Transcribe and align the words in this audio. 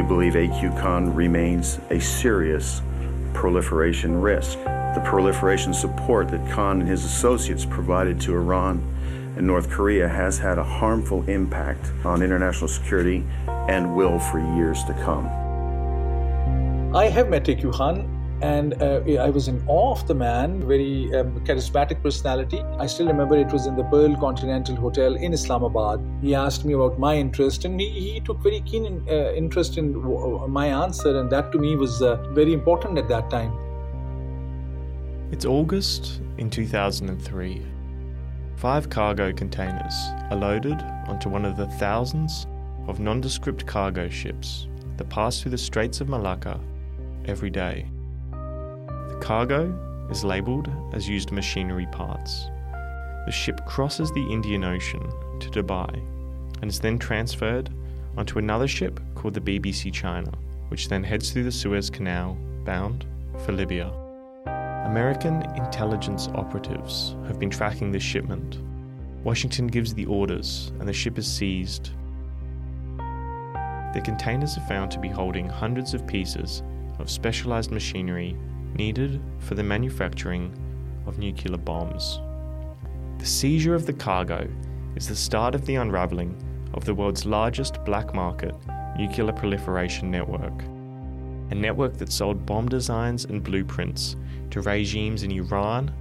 we 0.00 0.06
believe 0.06 0.32
AQ 0.32 0.80
Khan 0.80 1.14
remains 1.14 1.78
a 1.90 2.00
serious 2.00 2.80
proliferation 3.34 4.18
risk. 4.18 4.56
The 4.64 5.02
proliferation 5.04 5.74
support 5.74 6.28
that 6.28 6.50
Khan 6.50 6.80
and 6.80 6.88
his 6.88 7.04
associates 7.04 7.66
provided 7.66 8.18
to 8.22 8.34
Iran 8.34 8.82
and 9.36 9.46
North 9.46 9.68
Korea 9.68 10.08
has 10.08 10.38
had 10.38 10.56
a 10.56 10.64
harmful 10.64 11.22
impact 11.28 11.92
on 12.02 12.22
international 12.22 12.68
security 12.68 13.26
and 13.46 13.94
will 13.94 14.18
for 14.18 14.38
years 14.56 14.82
to 14.84 14.94
come. 15.04 15.26
I 16.96 17.10
have 17.10 17.28
met 17.28 17.44
AQ 17.44 17.74
Khan 17.74 18.19
and 18.42 18.80
uh, 18.82 19.02
I 19.20 19.30
was 19.30 19.48
in 19.48 19.62
awe 19.66 19.92
of 19.92 20.06
the 20.06 20.14
man, 20.14 20.66
very 20.66 21.14
um, 21.14 21.38
charismatic 21.44 22.02
personality. 22.02 22.60
I 22.78 22.86
still 22.86 23.06
remember 23.06 23.36
it 23.36 23.52
was 23.52 23.66
in 23.66 23.76
the 23.76 23.84
Pearl 23.84 24.16
Continental 24.16 24.76
Hotel 24.76 25.14
in 25.14 25.32
Islamabad. 25.32 26.00
He 26.22 26.34
asked 26.34 26.64
me 26.64 26.74
about 26.74 26.98
my 26.98 27.16
interest, 27.16 27.64
and 27.64 27.78
he, 27.80 27.88
he 27.88 28.20
took 28.20 28.38
very 28.42 28.60
keen 28.60 28.86
in, 28.86 29.08
uh, 29.08 29.32
interest 29.32 29.76
in 29.76 29.92
w- 29.92 30.46
my 30.48 30.68
answer, 30.68 31.20
and 31.20 31.30
that 31.30 31.52
to 31.52 31.58
me 31.58 31.76
was 31.76 32.00
uh, 32.02 32.16
very 32.32 32.52
important 32.52 32.98
at 32.98 33.08
that 33.08 33.28
time. 33.30 33.52
It's 35.30 35.44
August 35.44 36.20
in 36.38 36.50
2003. 36.50 37.62
Five 38.56 38.90
cargo 38.90 39.32
containers 39.32 39.94
are 40.30 40.36
loaded 40.36 40.80
onto 41.06 41.28
one 41.28 41.44
of 41.44 41.56
the 41.56 41.66
thousands 41.66 42.46
of 42.88 43.00
nondescript 43.00 43.66
cargo 43.66 44.08
ships 44.08 44.66
that 44.96 45.08
pass 45.08 45.40
through 45.40 45.52
the 45.52 45.58
Straits 45.58 46.00
of 46.00 46.08
Malacca 46.08 46.60
every 47.26 47.50
day. 47.50 47.86
Cargo 49.20 49.72
is 50.10 50.24
labelled 50.24 50.70
as 50.92 51.08
used 51.08 51.30
machinery 51.30 51.86
parts. 51.92 52.46
The 53.26 53.32
ship 53.32 53.64
crosses 53.66 54.10
the 54.10 54.26
Indian 54.32 54.64
Ocean 54.64 55.02
to 55.40 55.50
Dubai 55.50 55.94
and 56.60 56.70
is 56.70 56.80
then 56.80 56.98
transferred 56.98 57.70
onto 58.16 58.38
another 58.38 58.66
ship 58.66 58.98
called 59.14 59.34
the 59.34 59.40
BBC 59.40 59.92
China, 59.92 60.32
which 60.68 60.88
then 60.88 61.04
heads 61.04 61.30
through 61.30 61.44
the 61.44 61.52
Suez 61.52 61.90
Canal 61.90 62.36
bound 62.64 63.04
for 63.44 63.52
Libya. 63.52 63.92
American 64.86 65.42
intelligence 65.54 66.28
operatives 66.34 67.14
have 67.26 67.38
been 67.38 67.50
tracking 67.50 67.92
this 67.92 68.02
shipment. 68.02 68.58
Washington 69.22 69.66
gives 69.66 69.94
the 69.94 70.06
orders 70.06 70.72
and 70.80 70.88
the 70.88 70.92
ship 70.92 71.18
is 71.18 71.30
seized. 71.30 71.90
The 73.94 74.00
containers 74.02 74.56
are 74.56 74.66
found 74.66 74.90
to 74.92 74.98
be 74.98 75.08
holding 75.08 75.48
hundreds 75.48 75.94
of 75.94 76.06
pieces 76.06 76.62
of 76.98 77.10
specialized 77.10 77.70
machinery 77.70 78.36
needed 78.74 79.20
for 79.38 79.54
the 79.54 79.62
manufacturing 79.62 80.52
of 81.06 81.18
nuclear 81.18 81.56
bombs. 81.56 82.20
The 83.18 83.26
seizure 83.26 83.74
of 83.74 83.86
the 83.86 83.92
cargo 83.92 84.48
is 84.96 85.08
the 85.08 85.16
start 85.16 85.54
of 85.54 85.66
the 85.66 85.76
unravelling 85.76 86.36
of 86.74 86.84
the 86.84 86.94
world's 86.94 87.26
largest 87.26 87.84
black 87.84 88.14
market 88.14 88.54
nuclear 88.96 89.32
proliferation 89.32 90.10
network, 90.10 90.62
a 91.50 91.54
network 91.54 91.96
that 91.96 92.12
sold 92.12 92.44
bomb 92.46 92.68
designs 92.68 93.24
and 93.24 93.42
blueprints 93.42 94.16
to 94.50 94.60
regimes 94.60 95.22
in 95.22 95.30
Iran, 95.30 95.92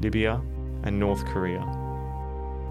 Libya, 0.00 0.40
and 0.82 0.98
North 0.98 1.24
Korea. 1.26 1.60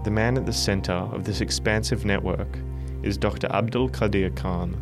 The 0.04 0.10
man 0.10 0.36
at 0.36 0.46
the 0.46 0.52
centre 0.52 0.92
of 0.92 1.24
this 1.24 1.40
expansive 1.40 2.04
network 2.04 2.58
is 3.02 3.16
Dr. 3.16 3.48
Abdul 3.52 3.90
Qadeer 3.90 4.34
Khan, 4.36 4.76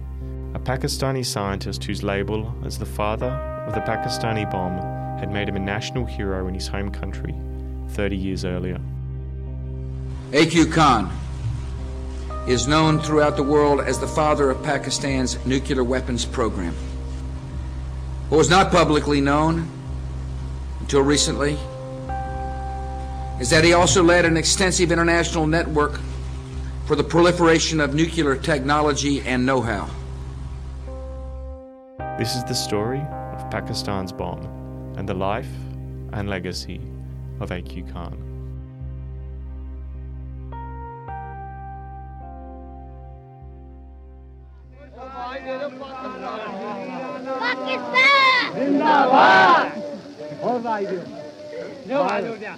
a 0.55 0.58
Pakistani 0.58 1.25
scientist 1.25 1.84
whose 1.84 2.03
label 2.03 2.55
as 2.64 2.78
the 2.78 2.86
father 2.86 3.57
of 3.69 3.74
the 3.74 3.80
Pakistani 3.80 4.50
bomb 4.50 4.78
had 5.19 5.30
made 5.30 5.47
him 5.47 5.56
a 5.56 5.58
national 5.58 6.06
hero 6.06 6.48
in 6.48 6.55
his 6.55 6.66
home 6.66 6.91
country 6.91 7.34
30 7.91 8.16
years 8.16 8.44
earlier. 8.44 8.80
AQ 10.30 10.72
Khan 10.72 11.12
is 12.48 12.66
known 12.66 12.98
throughout 12.98 13.36
the 13.36 13.42
world 13.42 13.80
as 13.80 13.98
the 13.98 14.06
father 14.06 14.50
of 14.50 14.62
Pakistan's 14.62 15.44
nuclear 15.44 15.84
weapons 15.84 16.25
program. 16.25 16.75
What 18.31 18.38
was 18.38 18.48
not 18.48 18.70
publicly 18.70 19.20
known 19.20 19.69
until 20.81 21.03
recently 21.03 21.59
is 23.38 23.50
that 23.50 23.65
he 23.65 23.75
also 23.75 24.03
led 24.03 24.25
an 24.25 24.38
extensive 24.38 24.91
international 24.91 25.47
network 25.47 26.00
for 26.87 26.97
the 26.97 27.04
proliferation 27.04 27.81
of 27.81 27.94
nuclear 27.94 28.34
technology 28.34 29.21
and 29.21 29.44
know 29.44 29.60
how. 29.60 29.91
This 32.19 32.34
is 32.34 32.42
the 32.44 32.54
story 32.54 33.03
of 33.48 33.53
Pakistan's 33.53 34.12
bomb 34.12 34.42
and 34.97 35.09
the 35.09 35.14
life 35.14 35.48
and 36.12 36.28
legacy 36.28 36.81
of 37.41 37.50
AQ 37.50 37.92
Khan. 37.92 38.25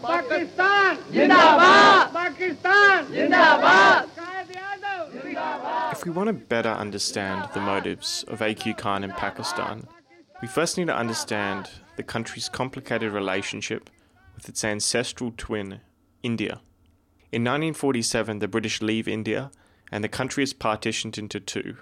Pakistan! 0.03 0.97
Jindabad! 1.13 2.13
Pakistan! 2.13 3.07
Jindabad! 3.07 4.07
If 5.93 6.05
we 6.05 6.11
want 6.11 6.29
to 6.29 6.33
better 6.33 6.71
understand 6.71 7.49
the 7.55 7.61
motives 7.61 8.25
of 8.29 8.41
AQ 8.41 8.79
Khan 8.79 9.05
in 9.05 9.13
Pakistan, 9.13 9.87
we 10.41 10.49
first 10.49 10.79
need 10.79 10.87
to 10.87 10.97
understand 10.97 11.71
the 11.97 12.03
country's 12.03 12.49
complicated 12.49 13.13
relationship 13.13 13.91
with 14.35 14.49
its 14.49 14.65
ancestral 14.65 15.33
twin, 15.37 15.81
India. 16.23 16.61
In 17.31 17.43
1947, 17.43 18.39
the 18.39 18.49
British 18.49 18.81
leave 18.81 19.07
India 19.07 19.51
and 19.93 20.03
the 20.03 20.09
country 20.09 20.43
is 20.43 20.53
partitioned 20.53 21.19
into 21.19 21.41
two. 21.41 21.77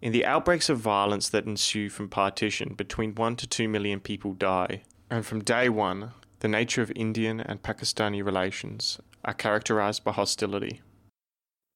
In 0.00 0.12
the 0.12 0.24
outbreaks 0.24 0.68
of 0.68 0.78
violence 0.78 1.28
that 1.28 1.46
ensue 1.46 1.88
from 1.88 2.08
partition, 2.08 2.74
between 2.74 3.14
1 3.14 3.36
to 3.36 3.46
2 3.46 3.68
million 3.68 4.00
people 4.00 4.32
die, 4.32 4.82
and 5.10 5.24
from 5.24 5.44
day 5.44 5.68
one, 5.68 6.12
the 6.40 6.48
nature 6.48 6.82
of 6.82 6.92
Indian 6.96 7.40
and 7.40 7.62
Pakistani 7.62 8.24
relations 8.24 8.98
are 9.24 9.34
characterized 9.34 10.04
by 10.04 10.12
hostility. 10.12 10.80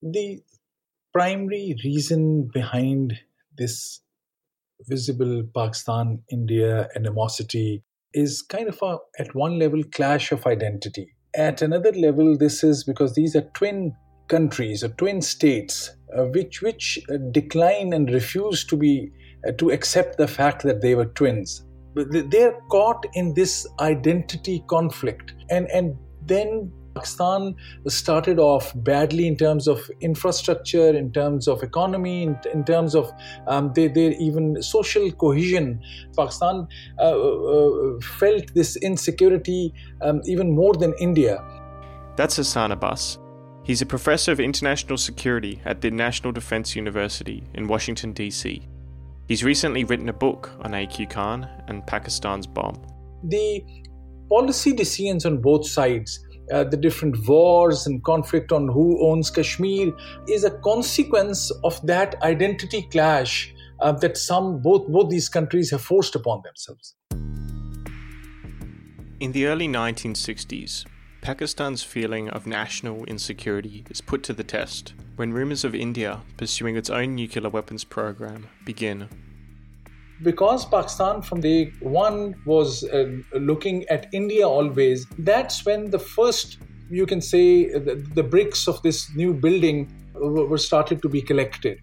The 0.01 0.41
primary 1.13 1.75
reason 1.83 2.49
behind 2.53 3.19
this 3.57 4.01
visible 4.87 5.43
Pakistan 5.55 6.21
India 6.31 6.87
animosity 6.95 7.83
is 8.13 8.41
kind 8.41 8.67
of 8.67 8.79
a, 8.81 8.97
at 9.19 9.35
one 9.35 9.59
level, 9.59 9.83
clash 9.91 10.31
of 10.31 10.45
identity. 10.45 11.13
At 11.35 11.61
another 11.61 11.91
level, 11.91 12.37
this 12.37 12.63
is 12.63 12.83
because 12.83 13.13
these 13.13 13.35
are 13.35 13.49
twin 13.53 13.93
countries 14.29 14.83
or 14.83 14.89
twin 14.89 15.21
states 15.21 15.91
uh, 16.15 16.23
which 16.25 16.61
which 16.61 16.99
uh, 17.11 17.17
decline 17.31 17.93
and 17.93 18.09
refuse 18.11 18.63
to 18.63 18.77
be 18.77 19.11
uh, 19.47 19.51
to 19.53 19.71
accept 19.71 20.17
the 20.17 20.27
fact 20.27 20.63
that 20.63 20.81
they 20.81 20.95
were 20.95 21.05
twins 21.05 21.65
they're 21.95 22.61
caught 22.69 23.05
in 23.13 23.33
this 23.33 23.67
identity 23.79 24.63
conflict 24.69 25.33
and 25.49 25.69
and 25.71 25.95
then 26.25 26.71
Pakistan 26.99 27.55
started 27.87 28.39
off 28.39 28.73
badly 28.83 29.25
in 29.25 29.37
terms 29.37 29.67
of 29.67 29.89
infrastructure, 30.01 30.89
in 30.89 31.11
terms 31.13 31.47
of 31.47 31.63
economy, 31.63 32.23
in, 32.23 32.37
in 32.53 32.65
terms 32.65 32.93
of 32.93 33.09
um, 33.47 33.71
their, 33.73 33.87
their, 33.87 34.11
even 34.19 34.61
social 34.61 35.09
cohesion. 35.11 35.81
Pakistan 36.17 36.67
uh, 36.97 37.01
uh, 37.01 37.99
felt 38.19 38.53
this 38.53 38.75
insecurity 38.77 39.73
um, 40.01 40.21
even 40.25 40.53
more 40.53 40.73
than 40.73 40.93
India. 40.99 41.41
That's 42.17 42.35
Hassan 42.35 42.73
Abbas. 42.73 43.17
He's 43.63 43.81
a 43.81 43.85
professor 43.85 44.33
of 44.33 44.41
international 44.41 44.97
security 44.97 45.61
at 45.63 45.79
the 45.79 45.91
National 45.91 46.33
Defense 46.33 46.75
University 46.75 47.43
in 47.53 47.67
Washington, 47.67 48.11
D.C. 48.11 48.67
He's 49.27 49.43
recently 49.43 49.85
written 49.85 50.09
a 50.09 50.13
book 50.13 50.51
on 50.61 50.71
AQ 50.71 51.11
Khan 51.11 51.47
and 51.67 51.85
Pakistan's 51.85 52.47
bomb. 52.47 52.81
The 53.23 53.63
policy 54.27 54.73
decisions 54.73 55.25
on 55.25 55.41
both 55.41 55.67
sides 55.67 56.19
uh, 56.51 56.63
the 56.63 56.77
different 56.77 57.15
wars 57.27 57.85
and 57.85 58.03
conflict 58.03 58.51
on 58.51 58.67
who 58.67 59.05
owns 59.07 59.29
Kashmir 59.29 59.93
is 60.27 60.43
a 60.43 60.51
consequence 60.51 61.51
of 61.63 61.79
that 61.85 62.21
identity 62.23 62.87
clash 62.91 63.53
uh, 63.79 63.91
that 63.93 64.17
some 64.17 64.61
both 64.61 64.87
both 64.87 65.09
these 65.09 65.29
countries 65.29 65.71
have 65.71 65.81
forced 65.81 66.15
upon 66.15 66.41
themselves. 66.43 66.95
In 69.19 69.33
the 69.33 69.47
early 69.47 69.67
1960s, 69.67 70.85
Pakistan's 71.21 71.83
feeling 71.83 72.29
of 72.29 72.47
national 72.47 73.03
insecurity 73.05 73.85
is 73.89 73.99
put 73.99 74.23
to 74.23 74.33
the 74.33 74.43
test 74.43 74.93
when 75.17 75.33
rumours 75.33 75.65
of 75.65 75.75
India 75.75 76.21
pursuing 76.37 76.77
its 76.77 76.89
own 76.89 77.15
nuclear 77.15 77.49
weapons 77.49 77.83
program 77.83 78.47
begin 78.63 79.09
because 80.23 80.65
Pakistan 80.65 81.21
from 81.21 81.41
day 81.41 81.71
one 81.79 82.35
was 82.45 82.83
uh, 82.83 83.17
looking 83.33 83.87
at 83.89 84.07
India 84.13 84.47
always, 84.47 85.05
that's 85.19 85.65
when 85.65 85.89
the 85.89 85.99
first, 85.99 86.57
you 86.89 87.05
can 87.05 87.21
say, 87.21 87.69
the, 87.69 87.95
the 88.15 88.23
bricks 88.23 88.67
of 88.67 88.81
this 88.81 89.13
new 89.15 89.33
building 89.33 89.91
were 90.13 90.57
started 90.57 91.01
to 91.01 91.09
be 91.09 91.21
collected. 91.21 91.79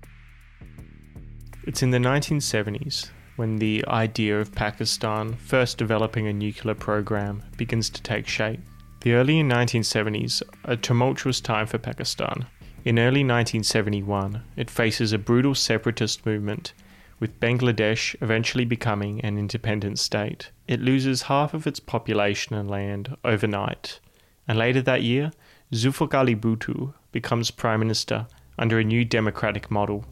It's 1.65 1.83
in 1.83 1.91
the 1.91 1.99
1970s 1.99 3.11
when 3.37 3.56
the 3.56 3.85
idea 3.88 4.41
of 4.41 4.53
Pakistan 4.53 5.35
first 5.35 5.79
developing 5.79 6.27
a 6.27 6.33
nuclear 6.33 6.75
program 6.75 7.43
begins 7.56 7.91
to 7.91 8.03
take 8.03 8.27
shape. 8.27 8.61
The 9.00 9.15
early 9.15 9.43
1970s, 9.43 10.43
a 10.65 10.77
tumultuous 10.77 11.41
time 11.41 11.67
for 11.67 11.79
Pakistan. 11.79 12.47
In 12.85 12.99
early 12.99 13.25
1971, 13.25 14.43
it 14.56 14.71
faces 14.71 15.12
a 15.12 15.19
brutal 15.19 15.55
separatist 15.55 16.25
movement 16.25 16.73
with 17.18 17.40
Bangladesh 17.40 18.14
eventually 18.20 18.64
becoming 18.64 19.20
an 19.22 19.38
independent 19.38 19.98
state. 19.98 20.50
It 20.68 20.80
loses 20.80 21.22
half 21.22 21.54
of 21.54 21.66
its 21.66 21.80
population 21.80 22.54
and 22.56 22.70
land 22.70 23.16
overnight, 23.24 24.00
and 24.46 24.58
later 24.58 24.82
that 24.82 25.02
year, 25.02 25.32
Zulfikar 25.72 26.38
Bhutto 26.38 26.94
becomes 27.12 27.50
Prime 27.50 27.80
Minister 27.80 28.26
under 28.58 28.78
a 28.78 28.84
new 28.84 29.04
democratic 29.04 29.70
model. 29.70 30.04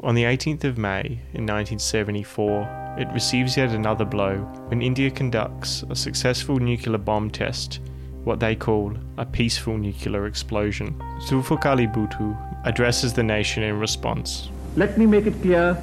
On 0.00 0.14
the 0.14 0.24
18th 0.24 0.64
of 0.64 0.76
May 0.76 1.20
in 1.32 1.46
1974, 1.46 2.96
it 2.98 3.08
receives 3.12 3.56
yet 3.56 3.70
another 3.70 4.04
blow 4.04 4.36
when 4.68 4.82
India 4.82 5.10
conducts 5.10 5.82
a 5.88 5.96
successful 5.96 6.58
nuclear 6.58 6.98
bomb 6.98 7.30
test, 7.30 7.80
what 8.24 8.40
they 8.40 8.54
call 8.54 8.94
a 9.16 9.24
peaceful 9.24 9.78
nuclear 9.78 10.26
explosion. 10.26 10.94
Zulfikar 11.26 11.92
Bhutto 11.92 12.36
addresses 12.66 13.12
the 13.12 13.22
nation 13.22 13.62
in 13.62 13.78
response. 13.78 14.50
Let 14.76 14.98
me 14.98 15.06
make 15.06 15.26
it 15.26 15.40
clear 15.40 15.80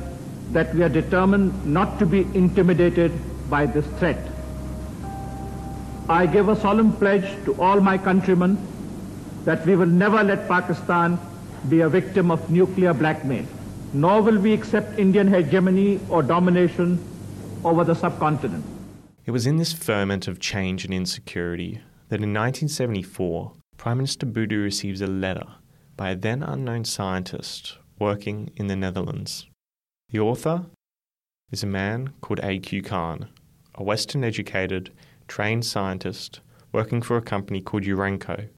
that 0.53 0.74
we 0.75 0.83
are 0.83 0.89
determined 0.89 1.65
not 1.65 1.98
to 2.00 2.06
be 2.06 2.21
intimidated 2.33 3.12
by 3.50 3.65
this 3.65 3.86
threat. 4.00 4.19
I 6.09 6.25
give 6.25 6.50
a 6.50 6.56
solemn 6.59 6.94
pledge 6.94 7.44
to 7.45 7.53
all 7.62 7.80
my 7.80 7.98
countrymen 7.98 8.57
that 9.45 9.65
we 9.65 9.75
will 9.75 9.88
never 9.88 10.24
let 10.24 10.48
Pakistan 10.48 11.18
be 11.69 11.81
a 11.81 11.89
victim 11.89 12.31
of 12.31 12.50
nuclear 12.50 12.94
blackmail, 12.94 13.45
nor 13.94 14.21
will 14.21 14.38
we 14.39 14.53
accept 14.53 15.00
Indian 15.00 15.27
hegemony 15.27 16.00
or 16.09 16.21
domination 16.21 17.00
over 17.63 17.83
the 17.83 17.94
subcontinent. 17.94 18.65
It 19.25 19.31
was 19.31 19.45
in 19.45 19.57
this 19.57 19.71
ferment 19.71 20.27
of 20.27 20.39
change 20.39 20.83
and 20.86 20.94
insecurity 20.94 21.81
that 22.09 22.21
in 22.21 22.33
1974, 22.33 23.53
Prime 23.77 23.98
Minister 23.98 24.25
Bhutto 24.25 24.62
receives 24.63 25.01
a 25.01 25.07
letter 25.07 25.45
by 25.95 26.09
a 26.09 26.15
then 26.15 26.44
unknown 26.44 26.83
scientist 26.86 27.77
working 28.00 28.51
in 28.56 28.68
the 28.68 28.75
Netherlands. 28.75 29.48
The 30.12 30.19
author 30.19 30.66
is 31.54 31.63
a 31.63 31.68
man 31.68 32.12
called 32.19 32.42
A.Q. 32.44 32.81
Khan, 32.81 33.30
a 33.75 33.84
Western 33.84 34.25
educated, 34.25 34.92
trained 35.30 35.66
scientist 35.66 36.42
working 36.74 37.02
for 37.02 37.16
a 37.16 37.22
company 37.22 37.62
called 37.62 37.84
Urenco 37.84 38.50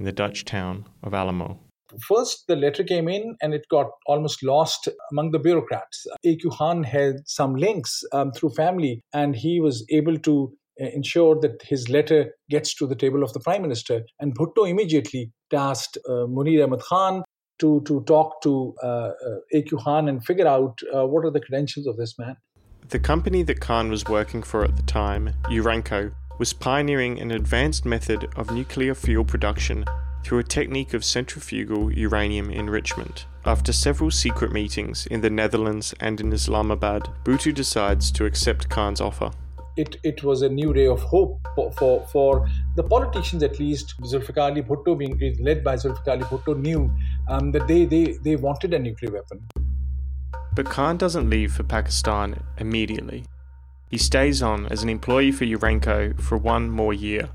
in 0.00 0.04
the 0.04 0.10
Dutch 0.10 0.44
town 0.44 0.84
of 1.04 1.12
Almelo. 1.12 1.58
First, 2.00 2.48
the 2.48 2.56
letter 2.56 2.82
came 2.82 3.08
in 3.08 3.36
and 3.40 3.54
it 3.54 3.66
got 3.70 3.86
almost 4.06 4.42
lost 4.42 4.88
among 5.12 5.30
the 5.30 5.38
bureaucrats. 5.38 6.08
A.Q. 6.24 6.50
Khan 6.50 6.82
had 6.82 7.18
some 7.24 7.54
links 7.54 8.02
um, 8.12 8.32
through 8.32 8.50
family, 8.50 9.00
and 9.14 9.36
he 9.36 9.60
was 9.60 9.86
able 9.90 10.18
to 10.18 10.52
uh, 10.80 10.86
ensure 10.86 11.38
that 11.40 11.62
his 11.62 11.88
letter 11.88 12.32
gets 12.50 12.74
to 12.74 12.86
the 12.88 12.96
table 12.96 13.22
of 13.22 13.32
the 13.32 13.40
prime 13.40 13.62
minister. 13.62 14.02
And 14.18 14.36
Bhutto 14.36 14.68
immediately 14.68 15.30
tasked 15.50 15.98
uh, 16.08 16.26
Munir 16.26 16.64
Ahmad 16.64 16.80
Khan 16.80 17.22
to, 17.58 17.80
to 17.86 18.02
talk 18.02 18.42
to 18.42 18.74
uh, 18.82 18.86
uh, 18.86 19.12
A.Q. 19.52 19.78
Khan 19.78 20.08
and 20.08 20.24
figure 20.24 20.46
out 20.46 20.78
uh, 20.94 21.06
what 21.06 21.24
are 21.24 21.30
the 21.30 21.40
credentials 21.40 21.86
of 21.86 21.96
this 21.96 22.18
man. 22.18 22.36
The 22.88 22.98
company 22.98 23.42
that 23.42 23.60
Khan 23.60 23.90
was 23.90 24.04
working 24.04 24.42
for 24.42 24.64
at 24.64 24.76
the 24.76 24.82
time, 24.82 25.34
Urenco, 25.44 26.12
was 26.38 26.52
pioneering 26.52 27.18
an 27.18 27.30
advanced 27.30 27.84
method 27.84 28.28
of 28.36 28.50
nuclear 28.50 28.94
fuel 28.94 29.24
production 29.24 29.84
through 30.22 30.38
a 30.40 30.44
technique 30.44 30.92
of 30.92 31.04
centrifugal 31.04 31.92
uranium 31.92 32.50
enrichment. 32.50 33.26
After 33.44 33.72
several 33.72 34.10
secret 34.10 34.52
meetings 34.52 35.06
in 35.06 35.20
the 35.20 35.30
Netherlands 35.30 35.94
and 36.00 36.20
in 36.20 36.32
Islamabad, 36.32 37.08
Bhutto 37.24 37.54
decides 37.54 38.10
to 38.12 38.24
accept 38.24 38.68
Khan's 38.68 39.00
offer. 39.00 39.30
It, 39.76 39.96
it 40.02 40.24
was 40.24 40.42
a 40.42 40.48
new 40.48 40.72
ray 40.72 40.88
of 40.88 41.00
hope 41.02 41.46
for, 41.54 41.70
for, 41.72 42.06
for 42.08 42.48
the 42.74 42.82
politicians, 42.82 43.42
at 43.42 43.60
least. 43.60 43.94
Zulfikar 44.02 44.50
Ali 44.50 44.62
Bhutto, 44.62 44.98
being 44.98 45.36
led 45.38 45.62
by 45.62 45.76
Zulfikar 45.76 46.14
Ali 46.16 46.24
Bhutto, 46.24 46.58
knew 46.58 46.90
um, 47.28 47.52
that 47.52 47.66
they, 47.66 47.84
they, 47.84 48.16
they 48.22 48.36
wanted 48.36 48.74
a 48.74 48.78
nuclear 48.78 49.12
weapon. 49.12 49.46
But 50.54 50.66
Khan 50.66 50.96
doesn't 50.96 51.28
leave 51.28 51.52
for 51.52 51.62
Pakistan 51.62 52.42
immediately. 52.58 53.24
He 53.90 53.98
stays 53.98 54.42
on 54.42 54.66
as 54.66 54.82
an 54.82 54.88
employee 54.88 55.32
for 55.32 55.44
Urenco 55.44 56.20
for 56.20 56.38
one 56.38 56.70
more 56.70 56.94
year, 56.94 57.28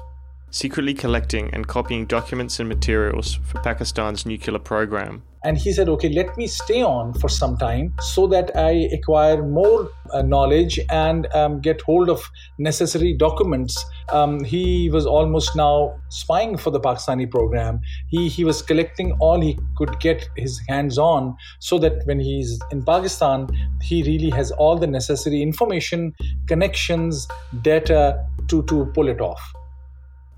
secretly 0.51 0.93
collecting 0.93 1.49
and 1.53 1.67
copying 1.67 2.05
documents 2.05 2.59
and 2.59 2.67
materials 2.67 3.39
for 3.45 3.59
Pakistan's 3.61 4.25
nuclear 4.25 4.59
program. 4.59 5.23
And 5.43 5.57
he 5.57 5.73
said, 5.73 5.89
okay, 5.89 6.09
let 6.09 6.37
me 6.37 6.45
stay 6.45 6.83
on 6.83 7.15
for 7.15 7.27
some 7.27 7.57
time 7.57 7.95
so 7.99 8.27
that 8.27 8.55
I 8.55 8.89
acquire 8.93 9.41
more 9.41 9.89
uh, 10.11 10.21
knowledge 10.21 10.79
and 10.91 11.25
um, 11.33 11.61
get 11.61 11.81
hold 11.81 12.09
of 12.09 12.21
necessary 12.59 13.13
documents. 13.17 13.83
Um, 14.11 14.43
he 14.43 14.91
was 14.91 15.07
almost 15.07 15.55
now 15.55 15.95
spying 16.09 16.57
for 16.57 16.69
the 16.69 16.79
Pakistani 16.79 17.31
program. 17.31 17.79
He, 18.09 18.27
he 18.27 18.43
was 18.43 18.61
collecting 18.61 19.13
all 19.13 19.41
he 19.41 19.57
could 19.77 19.99
get 19.99 20.29
his 20.37 20.61
hands 20.67 20.99
on 20.99 21.35
so 21.59 21.79
that 21.79 22.05
when 22.05 22.19
he's 22.19 22.59
in 22.69 22.83
Pakistan, 22.83 23.47
he 23.81 24.03
really 24.03 24.29
has 24.29 24.51
all 24.51 24.77
the 24.77 24.85
necessary 24.85 25.41
information, 25.41 26.13
connections, 26.47 27.27
data 27.63 28.23
to, 28.49 28.61
to 28.63 28.85
pull 28.93 29.07
it 29.07 29.21
off. 29.21 29.41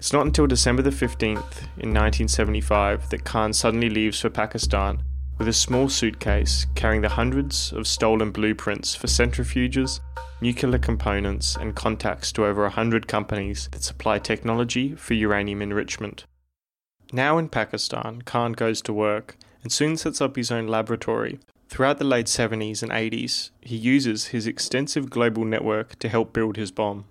It's 0.04 0.12
not 0.12 0.26
until 0.26 0.48
December 0.48 0.82
the 0.82 0.90
15th 0.90 1.62
in 1.78 1.94
1975 1.94 3.10
that 3.10 3.24
Khan 3.24 3.54
suddenly 3.54 3.90
leaves 3.90 4.20
for 4.20 4.30
Pakistan 4.30 5.02
with 5.38 5.48
a 5.48 5.54
small 5.54 5.88
suitcase 5.88 6.66
carrying 6.76 7.02
the 7.02 7.08
hundreds 7.08 7.72
of 7.72 7.88
stolen 7.88 8.32
blueprints 8.32 8.96
for 8.96 9.08
centrifuges, 9.08 10.02
nuclear 10.42 10.78
components, 10.78 11.56
and 11.56 11.74
contacts 11.74 12.34
to 12.34 12.46
over 12.46 12.64
100 12.64 13.08
companies 13.08 13.70
that 13.72 13.82
supply 13.82 14.20
technology 14.20 14.94
for 14.94 15.14
uranium 15.14 15.62
enrichment. 15.62 16.26
Now 17.14 17.38
in 17.38 17.48
Pakistan, 17.48 18.24
Khan 18.24 18.52
goes 18.52 18.82
to 18.82 18.92
work 18.92 19.38
and 19.62 19.72
soon 19.72 19.96
sets 19.96 20.20
up 20.20 20.36
his 20.36 20.52
own 20.52 20.68
laboratory. 20.68 21.40
Throughout 21.70 22.00
the 22.00 22.04
late 22.04 22.26
70s 22.26 22.84
and 22.84 22.92
80s, 22.92 23.52
he 23.62 23.78
uses 23.78 24.28
his 24.28 24.48
extensive 24.48 25.10
global 25.10 25.46
network 25.46 25.98
to 26.00 26.10
help 26.10 26.34
build 26.34 26.58
his 26.58 26.72
bomb. 26.72 27.06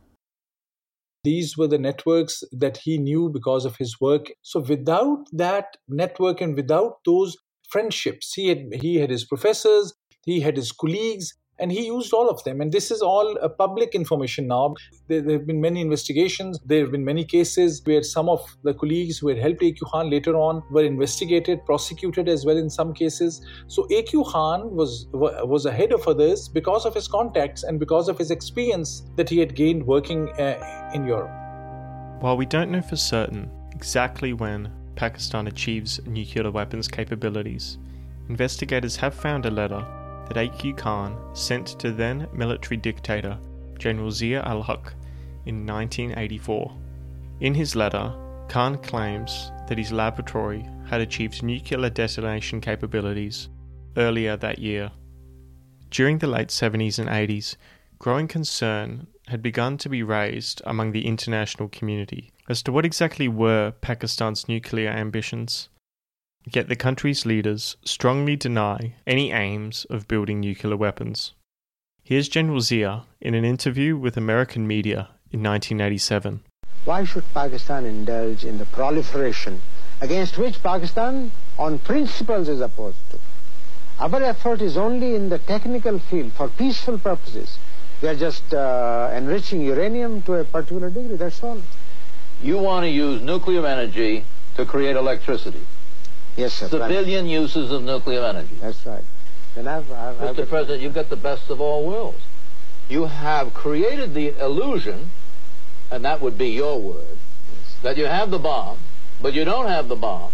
These 1.25 1.57
were 1.57 1.69
the 1.69 1.79
networks 1.79 2.43
that 2.51 2.79
he 2.79 2.99
knew 2.99 3.31
because 3.31 3.65
of 3.65 3.77
his 3.77 4.01
work. 4.01 4.33
So 4.43 4.61
without 4.61 5.27
that 5.33 5.77
network 5.89 6.41
and 6.41 6.57
without 6.57 6.99
those 7.07 7.37
friendships, 7.69 8.35
he 8.35 8.49
had 8.49 8.75
he 8.81 8.97
had 8.97 9.11
his 9.11 9.25
professors, 9.25 9.95
he 10.25 10.41
had 10.41 10.57
his 10.57 10.73
colleagues, 10.73 11.35
and 11.61 11.71
he 11.71 11.87
used 11.87 12.13
all 12.13 12.29
of 12.29 12.43
them. 12.43 12.61
And 12.61 12.73
this 12.73 12.91
is 12.91 13.03
all 13.03 13.37
public 13.57 13.95
information 13.95 14.49
now. 14.49 14.75
There, 15.07 15.21
there, 15.21 15.39
have 15.39 15.47
been 15.47 15.61
many 15.61 15.81
investigations. 15.81 16.59
There 16.65 16.81
have 16.81 16.91
been 16.91 17.05
many 17.05 17.25
cases 17.25 17.81
where 17.85 18.03
some 18.03 18.29
of 18.29 18.45
the 18.65 18.75
colleagues 18.75 19.19
who 19.19 19.29
had 19.29 19.39
helped 19.39 19.63
A.Q. 19.63 19.87
Khan 19.93 20.11
later 20.11 20.35
on 20.35 20.65
were 20.73 20.83
investigated, 20.83 21.65
prosecuted 21.65 22.29
as 22.29 22.45
well 22.45 22.57
in 22.57 22.69
some 22.69 22.93
cases. 22.93 23.47
So 23.69 23.87
A.Q. 23.93 24.25
Khan 24.25 24.75
was 24.75 25.07
was 25.13 25.67
ahead 25.67 25.93
of 25.93 26.09
others 26.09 26.49
because 26.49 26.85
of 26.85 26.95
his 26.95 27.07
contacts 27.07 27.63
and 27.63 27.79
because 27.79 28.09
of 28.09 28.19
his 28.19 28.33
experience 28.33 29.05
that 29.15 29.29
he 29.29 29.39
had 29.39 29.55
gained 29.55 29.87
working 29.87 30.31
uh, 30.41 30.82
in 30.95 31.05
Europe. 31.05 31.31
While 32.21 32.37
we 32.37 32.47
don't 32.47 32.71
know 32.71 32.83
for 32.83 32.97
certain 32.97 33.51
exactly 33.73 34.33
when 34.33 34.73
Pakistan 34.95 35.47
achieves 35.47 36.01
nuclear 36.07 36.51
weapons 36.51 36.89
capabilities, 36.89 37.79
investigators 38.29 38.97
have 38.97 39.15
found 39.15 39.47
a 39.47 39.51
letter 39.51 39.85
that 40.29 40.37
A.Q. 40.37 40.75
Khan 40.75 41.19
sent 41.35 41.79
to 41.81 41.91
then 41.91 42.29
military 42.33 42.77
dictator 42.77 43.39
General 43.79 44.11
Ziaul 44.11 44.65
Haq 44.65 44.95
in 45.47 45.67
1984. 45.67 46.73
In 47.41 47.55
his 47.55 47.75
letter, 47.75 48.15
Khan 48.49 48.79
claims 48.79 49.51
that 49.67 49.79
his 49.79 49.93
laboratory 49.93 50.65
had 50.87 51.01
achieved 51.01 51.43
nuclear 51.43 51.91
detonation 51.91 52.61
capabilities 52.61 53.49
earlier 53.97 54.37
that 54.37 54.59
year. 54.59 54.91
During 55.91 56.19
the 56.19 56.27
late 56.27 56.49
70s 56.49 56.99
and 56.99 57.09
80s, 57.09 57.57
growing 57.99 58.29
concern 58.29 59.07
had 59.29 59.43
begun 59.43 59.79
to 59.79 59.89
be 59.89 60.03
raised 60.03 60.61
among 60.65 60.93
the 60.93 61.07
international 61.07 61.69
community 61.69 62.33
as 62.49 62.63
to 62.63 62.73
what 62.73 62.85
exactly 62.85 63.29
were 63.29 63.73
Pakistan's 63.81 64.49
nuclear 64.49 64.91
ambitions. 64.91 65.69
Yet 66.53 66.69
the 66.69 66.77
country's 66.77 67.25
leaders 67.25 67.77
strongly 67.85 68.35
deny 68.35 68.95
any 69.07 69.31
aims 69.31 69.85
of 69.89 70.09
building 70.09 70.41
nuclear 70.41 70.77
weapons. 70.77 71.35
Here's 72.03 72.29
General 72.29 72.61
Zia 72.61 73.05
in 73.21 73.35
an 73.35 73.45
interview 73.45 73.97
with 73.97 74.17
American 74.17 74.67
media 74.67 75.11
in 75.31 75.43
1987. 75.43 76.43
Why 76.85 77.05
should 77.05 77.25
Pakistan 77.33 77.87
indulge 77.87 78.45
in 78.45 78.59
the 78.59 78.67
proliferation 78.67 79.63
against 80.01 80.37
which 80.37 80.61
Pakistan, 80.65 81.31
on 81.57 81.79
principles, 81.79 82.49
is 82.49 82.61
opposed 82.61 82.99
to? 83.13 83.21
Our 84.01 84.21
effort 84.21 84.61
is 84.61 84.77
only 84.77 85.15
in 85.15 85.29
the 85.29 85.39
technical 85.39 86.01
field 86.01 86.33
for 86.33 86.49
peaceful 86.49 86.99
purposes. 86.99 87.57
We 88.03 88.09
are 88.09 88.17
just 88.17 88.53
uh, 88.53 89.13
enriching 89.15 89.61
uranium 89.63 90.23
to 90.23 90.35
a 90.35 90.45
particular 90.45 90.91
degree, 90.91 91.15
that's 91.15 91.41
all. 91.41 91.63
You 92.43 92.59
want 92.59 92.83
to 92.83 92.91
use 92.91 93.23
nuclear 93.23 93.65
energy 93.65 94.25
to 94.57 94.67
create 94.67 94.97
electricity. 94.97 95.65
Yes, 96.37 96.55
sir. 96.55 96.69
Civilian 96.69 97.29
uses 97.29 97.71
of 97.71 97.85
nuclear 97.85 98.25
energy. 98.25 98.57
That's 98.61 98.85
right. 98.85 99.05
Then 99.55 99.69
I've, 99.69 99.91
I've, 99.93 100.17
Mr. 100.17 100.41
I've 100.41 100.49
President, 100.49 100.83
you've 100.83 100.95
got 100.95 101.11
the 101.11 101.17
best 101.17 101.49
of 101.49 101.61
all 101.61 101.87
worlds. 101.87 102.23
You 102.89 103.05
have 103.05 103.55
created 103.55 104.15
the 104.15 104.37
illusion, 104.43 105.13
and 105.89 106.05
that 106.05 106.21
would 106.21 106.37
be 106.37 106.49
your 106.49 106.81
word, 106.81 107.07
yes. 107.07 107.77
that 107.83 107.97
you 107.97 108.07
have 108.07 108.33
the 108.33 108.39
bomb, 108.41 108.79
but 109.21 109.33
you 109.33 109.45
don't 109.45 109.69
have 109.69 109.89
the 109.89 109.97
bomb. 109.97 110.33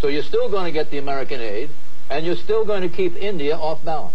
So 0.00 0.08
you're 0.08 0.24
still 0.24 0.48
going 0.48 0.64
to 0.64 0.72
get 0.72 0.90
the 0.90 0.98
American 0.98 1.40
aid, 1.40 1.70
and 2.08 2.26
you're 2.26 2.34
still 2.34 2.64
going 2.64 2.82
to 2.82 2.88
keep 2.88 3.14
India 3.14 3.56
off 3.56 3.84
balance. 3.84 4.14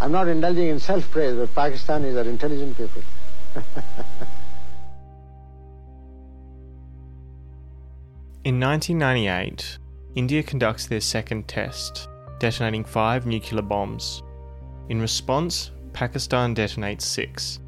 I'm 0.00 0.12
not 0.12 0.28
indulging 0.28 0.68
in 0.68 0.80
self-praise, 0.80 1.36
but 1.36 1.54
Pakistanis 1.54 2.16
are 2.16 2.28
intelligent 2.28 2.76
people. 2.76 3.02
In 8.44 8.60
1998, 8.60 9.78
India 10.16 10.42
conducts 10.42 10.86
their 10.86 11.00
second 11.00 11.48
test, 11.48 12.08
detonating 12.38 12.84
five 12.84 13.24
nuclear 13.24 13.62
bombs. 13.62 14.22
In 14.90 15.00
response, 15.00 15.70
Pakistan 15.94 16.54
detonates 16.54 17.02
six. 17.02 17.60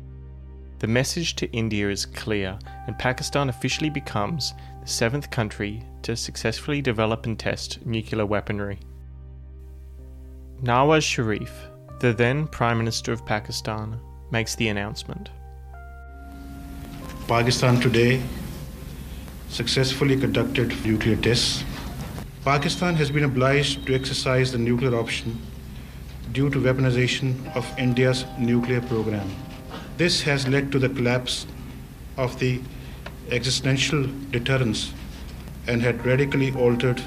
The 0.81 0.87
message 0.87 1.35
to 1.37 1.51
India 1.53 1.89
is 1.89 2.05
clear, 2.05 2.59
and 2.87 2.99
Pakistan 2.99 3.49
officially 3.49 3.89
becomes 3.89 4.53
the 4.83 4.87
seventh 4.87 5.31
country 5.31 5.83
to 6.03 6.15
successfully 6.15 6.83
develop 6.83 7.25
and 7.25 7.39
test 7.39 7.87
nuclear 7.87 8.27
weaponry. 8.27 8.79
Nawaz 10.63 11.05
Sharif, 11.05 11.69
the 11.99 12.13
then 12.13 12.47
Prime 12.47 12.77
Minister 12.77 13.13
of 13.13 13.25
Pakistan, 13.25 13.99
makes 14.31 14.55
the 14.55 14.69
announcement. 14.69 15.31
Pakistan 17.27 17.81
today 17.81 18.23
successfully 19.49 20.17
conducted 20.21 20.75
nuclear 20.85 21.17
tests. 21.17 21.65
Pakistan 22.45 22.95
has 22.97 23.11
been 23.11 23.25
obliged 23.25 23.87
to 23.87 23.95
exercise 23.95 24.53
the 24.53 24.59
nuclear 24.59 24.95
option 24.95 25.41
due 26.33 26.51
to 26.51 26.59
weaponization 26.59 27.35
of 27.57 27.67
India's 27.79 28.27
nuclear 28.39 28.83
program. 28.83 29.29
This 29.97 30.21
has 30.23 30.47
led 30.47 30.71
to 30.73 30.79
the 30.79 30.91
collapse 30.91 31.47
of 32.19 32.39
the 32.39 32.61
existential 33.31 34.07
deterrence 34.31 34.93
and 35.67 35.81
had 35.81 36.05
radically 36.05 36.53
altered 36.53 37.03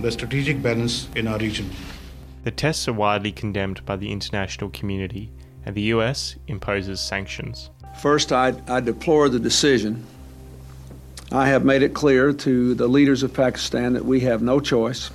the 0.00 0.10
strategic 0.10 0.60
balance 0.60 1.08
in 1.14 1.28
our 1.28 1.38
region. 1.38 1.70
The 2.44 2.50
tests 2.50 2.86
are 2.88 2.92
widely 2.92 3.32
condemned 3.32 3.86
by 3.86 3.96
the 3.96 4.12
international 4.12 4.68
community, 4.68 5.32
and 5.64 5.74
the 5.74 5.94
US 5.94 6.36
imposes 6.46 7.00
sanctions. 7.00 7.70
First, 7.96 8.32
I, 8.32 8.52
I 8.68 8.80
deplore 8.80 9.30
the 9.30 9.38
decision. 9.40 10.04
I 11.32 11.48
have 11.48 11.64
made 11.64 11.82
it 11.82 11.94
clear 11.94 12.34
to 12.34 12.74
the 12.74 12.86
leaders 12.86 13.22
of 13.22 13.32
Pakistan 13.32 13.94
that 13.94 14.04
we 14.04 14.20
have 14.20 14.42
no 14.42 14.60
choice 14.60 15.10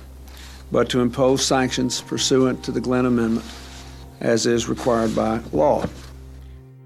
but 0.72 0.88
to 0.90 1.00
impose 1.00 1.46
sanctions 1.46 2.00
pursuant 2.00 2.64
to 2.64 2.72
the 2.72 2.80
Glenn 2.80 3.06
Amendment 3.06 3.46
as 4.20 4.44
is 4.44 4.68
required 4.68 5.14
by 5.14 5.40
law. 5.52 5.84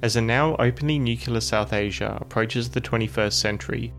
As 0.03 0.17
a 0.17 0.21
now 0.21 0.57
openly 0.57 0.99
nuclear 0.99 1.41
South 1.41 1.73
Asia 1.73 2.19
approaches 2.21 2.69
the 2.69 2.83
21st 2.83 3.33
century, 3.33 3.95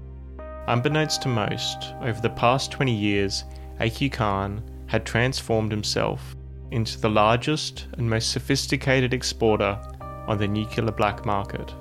unbeknownst 0.67 1.23
to 1.23 1.27
most, 1.27 1.93
over 2.01 2.21
the 2.21 2.29
past 2.29 2.71
20 2.71 2.93
years, 2.93 3.43
AQ 3.79 4.11
Khan 4.11 4.61
had 4.87 5.05
transformed 5.05 5.71
himself 5.71 6.34
into 6.71 6.99
the 6.99 7.09
largest 7.09 7.87
and 7.93 8.09
most 8.09 8.31
sophisticated 8.31 9.13
exporter 9.13 9.79
on 10.27 10.37
the 10.37 10.47
nuclear 10.47 10.91
black 10.91 11.25
market. 11.25 11.73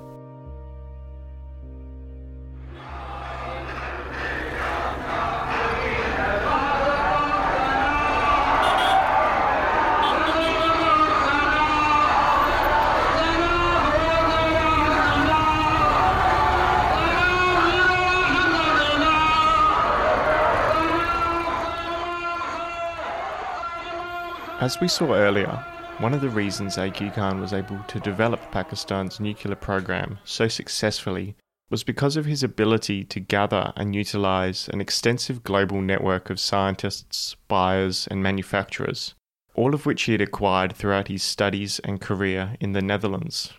As 24.64 24.80
we 24.80 24.88
saw 24.88 25.12
earlier, 25.12 25.62
one 25.99 26.14
of 26.14 26.23
the 26.23 26.30
reasons 26.30 26.78
AQ 26.78 27.12
Khan 27.12 27.38
was 27.38 27.52
able 27.52 27.78
to 27.87 28.00
develop 28.00 28.40
Pakistan's 28.50 29.21
nuclear 29.21 29.56
program 29.56 30.18
so 30.25 30.49
successfully 30.49 31.37
was 31.68 31.85
because 31.85 32.16
of 32.16 32.25
his 32.25 32.42
ability 32.42 33.04
to 33.04 33.21
gather 33.21 33.75
and 33.76 33.94
utilize 33.94 34.71
an 34.71 34.80
extensive 34.80 35.44
global 35.44 35.83
network 35.83 36.30
of 36.30 36.40
scientists, 36.40 37.37
buyers, 37.47 38.09
and 38.11 38.23
manufacturers, 38.23 39.14
all 39.54 39.75
of 39.75 39.85
which 39.85 40.04
he 40.04 40.12
had 40.12 40.23
acquired 40.23 40.75
throughout 40.75 41.09
his 41.09 41.23
studies 41.23 41.78
and 41.80 42.00
career 42.00 42.56
in 42.59 42.73
the 42.73 42.80
Netherlands. 42.80 43.52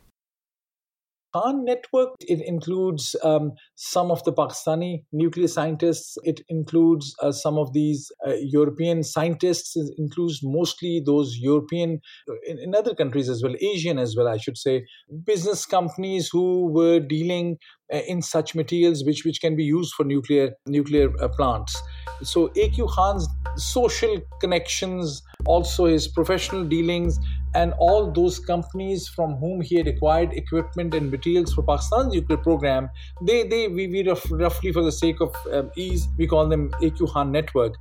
Khan 1.35 1.65
network, 1.65 2.15
it 2.21 2.39
includes 2.45 3.13
um, 3.21 3.51
some 3.75 4.09
of 4.09 4.23
the 4.23 4.31
Pakistani 4.31 5.03
nuclear 5.11 5.49
scientists. 5.49 6.17
It 6.23 6.39
includes 6.47 7.13
uh, 7.21 7.33
some 7.33 7.57
of 7.57 7.73
these 7.73 8.09
uh, 8.25 8.35
European 8.39 9.03
scientists. 9.03 9.75
It 9.75 9.93
includes 9.97 10.39
mostly 10.41 11.01
those 11.05 11.35
European, 11.37 11.99
uh, 12.29 12.35
in, 12.47 12.59
in, 12.59 12.73
other 12.73 12.95
countries 12.95 13.27
as 13.27 13.43
well, 13.43 13.53
Asian 13.59 13.99
as 13.99 14.15
well, 14.15 14.29
I 14.29 14.37
should 14.37 14.57
say, 14.57 14.85
business 15.25 15.65
companies 15.65 16.29
who 16.31 16.71
were 16.71 17.01
dealing 17.01 17.57
uh, 17.93 17.97
in 18.07 18.21
such 18.21 18.55
materials 18.55 19.03
which, 19.03 19.25
which 19.25 19.41
can 19.41 19.57
be 19.57 19.63
used 19.63 19.93
for 19.93 20.05
nuclear 20.05 20.53
nuclear 20.65 21.11
uh, 21.21 21.27
plants. 21.27 21.75
So 22.23 22.47
AQ 22.49 22.89
Khan's 22.95 23.27
social 23.57 24.21
connections, 24.39 25.21
also 25.45 25.85
his 25.85 26.07
professional 26.07 26.63
dealings, 26.63 27.19
and 27.55 27.73
all 27.79 28.11
those 28.11 28.37
companies 28.39 29.07
from 29.07 29.35
whom 29.35 29.61
he 29.61 29.75
had 29.77 29.87
acquired 29.87 30.33
equipment 30.33 30.93
and 30.93 31.09
materials 31.09 31.53
for 31.53 31.63
Pakistan's 31.63 32.13
nuclear 32.13 32.37
program, 32.37 32.89
they, 33.23 33.47
they 33.47 33.67
we, 33.67 33.87
we 33.87 34.07
roughly 34.29 34.71
for 34.71 34.83
the 34.83 34.91
sake 34.91 35.21
of 35.21 35.33
um, 35.51 35.71
ease, 35.75 36.07
we 36.17 36.27
call 36.27 36.47
them 36.47 36.69
AQ 36.81 37.11
Khan 37.11 37.31
network. 37.31 37.75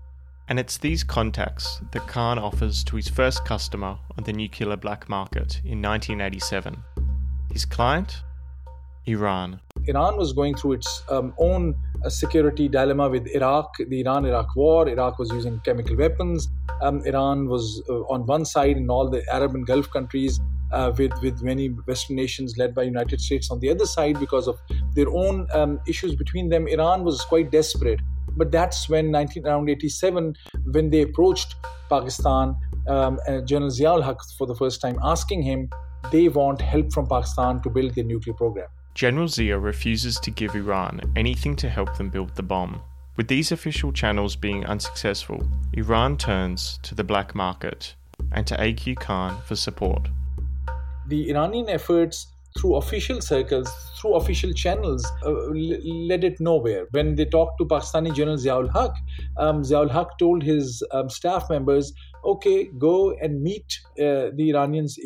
And 0.48 0.58
it's 0.58 0.78
these 0.78 1.02
contacts 1.02 1.80
that 1.92 2.06
Khan 2.06 2.38
offers 2.38 2.84
to 2.84 2.96
his 2.96 3.08
first 3.08 3.44
customer 3.44 3.98
on 4.16 4.24
the 4.24 4.32
nuclear 4.32 4.76
black 4.76 5.08
market 5.08 5.60
in 5.64 5.80
1987. 5.82 6.76
His 7.52 7.64
client? 7.64 8.22
Iran. 9.06 9.60
Iran 9.86 10.16
was 10.16 10.32
going 10.32 10.54
through 10.54 10.72
its 10.74 11.02
um, 11.10 11.34
own 11.38 11.74
uh, 12.04 12.08
security 12.08 12.68
dilemma 12.68 13.08
with 13.08 13.26
Iraq, 13.28 13.76
the 13.88 14.00
Iran 14.00 14.24
Iraq 14.24 14.54
war. 14.56 14.88
Iraq 14.88 15.18
was 15.18 15.30
using 15.30 15.60
chemical 15.64 15.96
weapons. 15.96 16.48
Um, 16.82 17.02
Iran 17.06 17.48
was 17.48 17.82
uh, 17.88 18.00
on 18.14 18.26
one 18.26 18.44
side 18.44 18.76
in 18.76 18.90
all 18.90 19.08
the 19.08 19.22
Arab 19.32 19.54
and 19.54 19.66
Gulf 19.66 19.90
countries. 19.90 20.40
Uh, 20.72 20.92
with 20.98 21.12
with 21.22 21.40
many 21.40 21.68
Western 21.86 22.16
nations 22.16 22.56
led 22.58 22.74
by 22.74 22.82
United 22.82 23.20
States 23.20 23.48
on 23.48 23.60
the 23.60 23.70
other 23.70 23.86
side 23.86 24.18
because 24.18 24.48
of 24.48 24.58
their 24.94 25.08
own 25.08 25.46
um, 25.52 25.78
issues 25.86 26.16
between 26.16 26.48
them, 26.48 26.66
Iran 26.66 27.04
was 27.04 27.20
quite 27.26 27.52
desperate. 27.52 28.00
But 28.36 28.50
that's 28.50 28.88
when 28.88 29.12
19, 29.12 29.46
around 29.46 29.70
87, 29.70 30.34
when 30.72 30.90
they 30.90 31.02
approached 31.02 31.54
Pakistan, 31.88 32.56
um, 32.88 33.20
General 33.44 33.70
Ziaul 33.70 34.02
Haq 34.02 34.18
for 34.36 34.48
the 34.48 34.54
first 34.56 34.80
time, 34.80 34.98
asking 35.04 35.42
him 35.42 35.70
they 36.10 36.28
want 36.28 36.60
help 36.60 36.92
from 36.92 37.06
Pakistan 37.06 37.62
to 37.62 37.70
build 37.70 37.94
their 37.94 38.04
nuclear 38.04 38.34
program. 38.34 38.66
General 38.94 39.26
Zia 39.26 39.58
refuses 39.58 40.20
to 40.20 40.30
give 40.30 40.54
Iran 40.54 41.00
anything 41.16 41.56
to 41.56 41.68
help 41.68 41.96
them 41.98 42.10
build 42.10 42.32
the 42.36 42.44
bomb. 42.44 42.80
With 43.16 43.26
these 43.26 43.50
official 43.50 43.92
channels 43.92 44.36
being 44.36 44.64
unsuccessful, 44.66 45.44
Iran 45.72 46.16
turns 46.16 46.78
to 46.84 46.94
the 46.94 47.02
black 47.02 47.34
market 47.34 47.96
and 48.30 48.46
to 48.46 48.56
AQ 48.56 48.96
Khan 49.00 49.36
for 49.46 49.56
support. 49.56 50.08
The 51.08 51.30
Iranian 51.30 51.68
efforts 51.68 52.28
through 52.56 52.76
official 52.76 53.20
circles, 53.20 53.68
through 54.00 54.14
official 54.14 54.52
channels, 54.52 55.04
uh, 55.26 55.32
led 55.50 56.22
it 56.22 56.38
nowhere. 56.38 56.86
When 56.92 57.16
they 57.16 57.24
talked 57.24 57.58
to 57.58 57.64
Pakistani 57.64 58.14
General 58.14 58.36
Ziaul 58.36 58.72
Haq, 58.72 58.92
um, 59.38 59.62
Ziaul 59.62 59.90
Haq 59.90 60.18
told 60.20 60.44
his 60.44 60.84
um, 60.92 61.10
staff 61.10 61.50
members, 61.50 61.92
okay, 62.24 62.68
go 62.78 63.12
and 63.20 63.42
meet 63.42 63.80
uh, 63.98 64.30
the 64.36 64.50
Iranians 64.50 64.96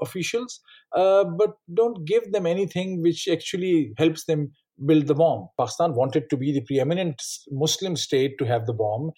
officials, 0.00 0.60
uh, 0.94 1.24
but 1.24 1.50
don't 1.72 2.04
give 2.06 2.32
them 2.32 2.46
anything 2.46 3.02
which 3.02 3.28
actually 3.28 3.92
helps 3.98 4.24
them 4.24 4.50
build 4.86 5.06
the 5.06 5.14
bomb. 5.14 5.48
Pakistan 5.58 5.94
wanted 5.94 6.28
to 6.30 6.36
be 6.36 6.52
the 6.52 6.62
preeminent 6.62 7.22
Muslim 7.50 7.96
state 7.96 8.32
to 8.38 8.44
have 8.44 8.66
the 8.66 8.72
bomb. 8.72 9.10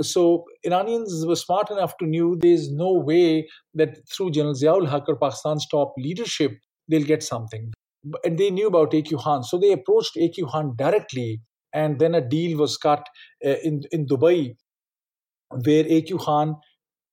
So 0.00 0.44
Iranians 0.64 1.24
were 1.26 1.36
smart 1.36 1.70
enough 1.70 1.96
to 1.98 2.06
knew 2.06 2.38
there's 2.40 2.72
no 2.72 2.92
way 2.92 3.46
that 3.74 3.98
through 4.10 4.30
General 4.32 4.54
Ziaul 4.54 4.88
Haq 4.88 5.04
or 5.08 5.16
Pakistan's 5.16 5.66
top 5.66 5.92
leadership, 5.98 6.52
they'll 6.88 7.04
get 7.04 7.22
something. 7.22 7.72
And 8.24 8.38
they 8.38 8.50
knew 8.50 8.66
about 8.66 8.92
AQ 8.92 9.20
Khan. 9.20 9.44
So 9.44 9.58
they 9.58 9.72
approached 9.72 10.16
AQ 10.16 10.50
Khan 10.50 10.74
directly. 10.76 11.42
And 11.74 11.98
then 11.98 12.14
a 12.14 12.20
deal 12.20 12.58
was 12.58 12.76
cut 12.76 13.06
uh, 13.44 13.56
in, 13.62 13.82
in 13.92 14.06
Dubai 14.06 14.54
where 15.50 15.84
AQ 15.84 16.20
Khan 16.20 16.56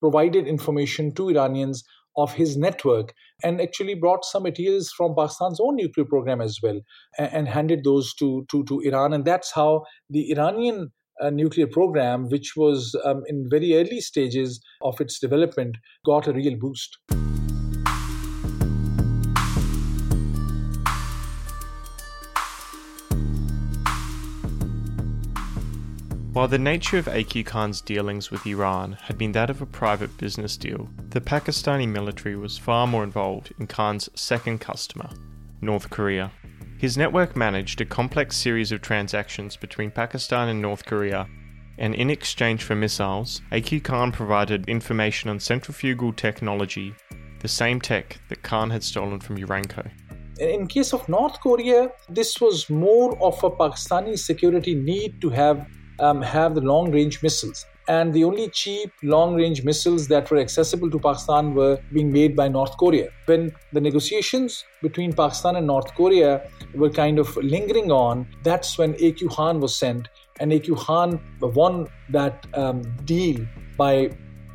provided 0.00 0.46
information 0.46 1.14
to 1.14 1.28
Iranians 1.28 1.84
of 2.16 2.32
his 2.34 2.56
network 2.56 3.14
and 3.42 3.60
actually 3.60 3.94
brought 3.94 4.24
some 4.24 4.42
materials 4.42 4.90
from 4.96 5.14
Pakistan's 5.14 5.60
own 5.60 5.76
nuclear 5.76 6.04
program 6.04 6.40
as 6.40 6.58
well 6.62 6.80
and, 7.18 7.32
and 7.32 7.48
handed 7.48 7.84
those 7.84 8.14
to, 8.14 8.44
to, 8.50 8.64
to 8.64 8.80
Iran. 8.80 9.12
And 9.12 9.24
that's 9.24 9.52
how 9.52 9.84
the 10.08 10.30
Iranian 10.30 10.90
uh, 11.20 11.30
nuclear 11.30 11.66
program, 11.66 12.28
which 12.28 12.52
was 12.56 12.96
um, 13.04 13.22
in 13.26 13.46
very 13.50 13.74
early 13.74 14.00
stages 14.00 14.60
of 14.82 15.00
its 15.00 15.18
development, 15.18 15.76
got 16.04 16.26
a 16.26 16.32
real 16.32 16.56
boost. 16.58 16.98
While 26.32 26.46
the 26.46 26.58
nature 26.58 26.96
of 26.96 27.06
AQ 27.06 27.46
Khan's 27.46 27.80
dealings 27.80 28.30
with 28.30 28.46
Iran 28.46 28.92
had 29.02 29.18
been 29.18 29.32
that 29.32 29.50
of 29.50 29.62
a 29.62 29.66
private 29.66 30.16
business 30.16 30.56
deal, 30.56 30.88
the 31.08 31.20
Pakistani 31.20 31.88
military 31.88 32.36
was 32.36 32.56
far 32.56 32.86
more 32.86 33.02
involved 33.02 33.52
in 33.58 33.66
Khan's 33.66 34.08
second 34.14 34.60
customer, 34.60 35.10
North 35.60 35.90
Korea. 35.90 36.30
His 36.78 36.96
network 36.96 37.34
managed 37.34 37.80
a 37.80 37.84
complex 37.84 38.36
series 38.36 38.70
of 38.70 38.80
transactions 38.80 39.56
between 39.56 39.90
Pakistan 39.90 40.48
and 40.48 40.62
North 40.62 40.84
Korea, 40.84 41.26
and 41.78 41.96
in 41.96 42.10
exchange 42.10 42.62
for 42.62 42.76
missiles, 42.76 43.42
AQ 43.50 43.82
Khan 43.82 44.12
provided 44.12 44.68
information 44.68 45.30
on 45.30 45.40
centrifugal 45.40 46.12
technology, 46.12 46.94
the 47.40 47.48
same 47.48 47.80
tech 47.80 48.20
that 48.28 48.44
Khan 48.44 48.70
had 48.70 48.84
stolen 48.84 49.18
from 49.18 49.36
Urenco. 49.36 49.90
In 50.38 50.68
case 50.68 50.92
of 50.94 51.08
North 51.08 51.40
Korea, 51.40 51.90
this 52.08 52.40
was 52.40 52.70
more 52.70 53.20
of 53.20 53.42
a 53.42 53.50
Pakistani 53.50 54.16
security 54.16 54.76
need 54.76 55.20
to 55.22 55.28
have 55.30 55.66
um, 56.00 56.22
have 56.22 56.54
the 56.54 56.60
long 56.60 56.90
range 56.90 57.22
missiles. 57.22 57.66
And 57.88 58.12
the 58.12 58.24
only 58.24 58.48
cheap 58.50 58.92
long 59.02 59.34
range 59.34 59.64
missiles 59.64 60.06
that 60.08 60.30
were 60.30 60.38
accessible 60.38 60.90
to 60.90 60.98
Pakistan 60.98 61.54
were 61.54 61.78
being 61.92 62.12
made 62.12 62.36
by 62.36 62.46
North 62.46 62.76
Korea. 62.76 63.08
When 63.26 63.52
the 63.72 63.80
negotiations 63.80 64.64
between 64.80 65.12
Pakistan 65.12 65.56
and 65.56 65.66
North 65.66 65.92
Korea 65.94 66.48
were 66.74 66.90
kind 66.90 67.18
of 67.18 67.36
lingering 67.36 67.90
on, 67.90 68.28
that's 68.44 68.78
when 68.78 68.94
AQ 68.94 69.30
Khan 69.30 69.60
was 69.60 69.74
sent. 69.74 70.08
And 70.38 70.52
AQ 70.52 70.78
Khan 70.78 71.20
won 71.40 71.88
that 72.10 72.46
um, 72.54 72.82
deal 73.04 73.44
by 73.76 74.10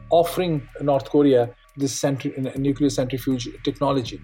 offering 0.09 0.67
North 0.81 1.09
Korea 1.09 1.49
this 1.77 1.99
centri- 1.99 2.55
nuclear 2.57 2.89
centrifuge 2.89 3.49
technology. 3.63 4.21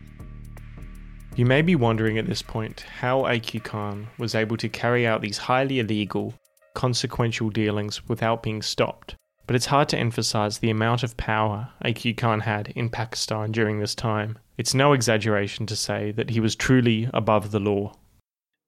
You 1.36 1.46
may 1.46 1.62
be 1.62 1.76
wondering 1.76 2.18
at 2.18 2.28
this 2.28 2.42
point 2.42 2.86
how 3.00 3.22
AQ 3.24 3.64
Khan 3.64 4.08
was 4.18 4.36
able 4.36 4.58
to 4.58 4.70
carry 4.70 5.08
out 5.08 5.22
these 5.22 5.38
highly 5.38 5.80
illegal 5.80 6.34
consequential 6.74 7.50
dealings 7.50 8.08
without 8.08 8.44
being 8.44 8.62
stopped. 8.62 9.16
But 9.48 9.56
it's 9.56 9.66
hard 9.66 9.90
to 9.90 9.98
emphasize 9.98 10.60
the 10.60 10.70
amount 10.70 11.04
of 11.04 11.18
power 11.18 11.70
AQ 11.84 12.18
Khan 12.18 12.42
had 12.42 12.70
in 12.70 12.90
Pakistan 12.90 13.52
during 13.52 13.80
this 13.80 13.96
time. 13.96 14.38
It's 14.58 14.74
no 14.74 14.94
exaggeration 14.94 15.66
to 15.66 15.76
say 15.76 16.12
that 16.12 16.30
he 16.30 16.40
was 16.40 16.56
truly 16.56 17.10
above 17.14 17.52
the 17.52 17.60
law. 17.60 17.94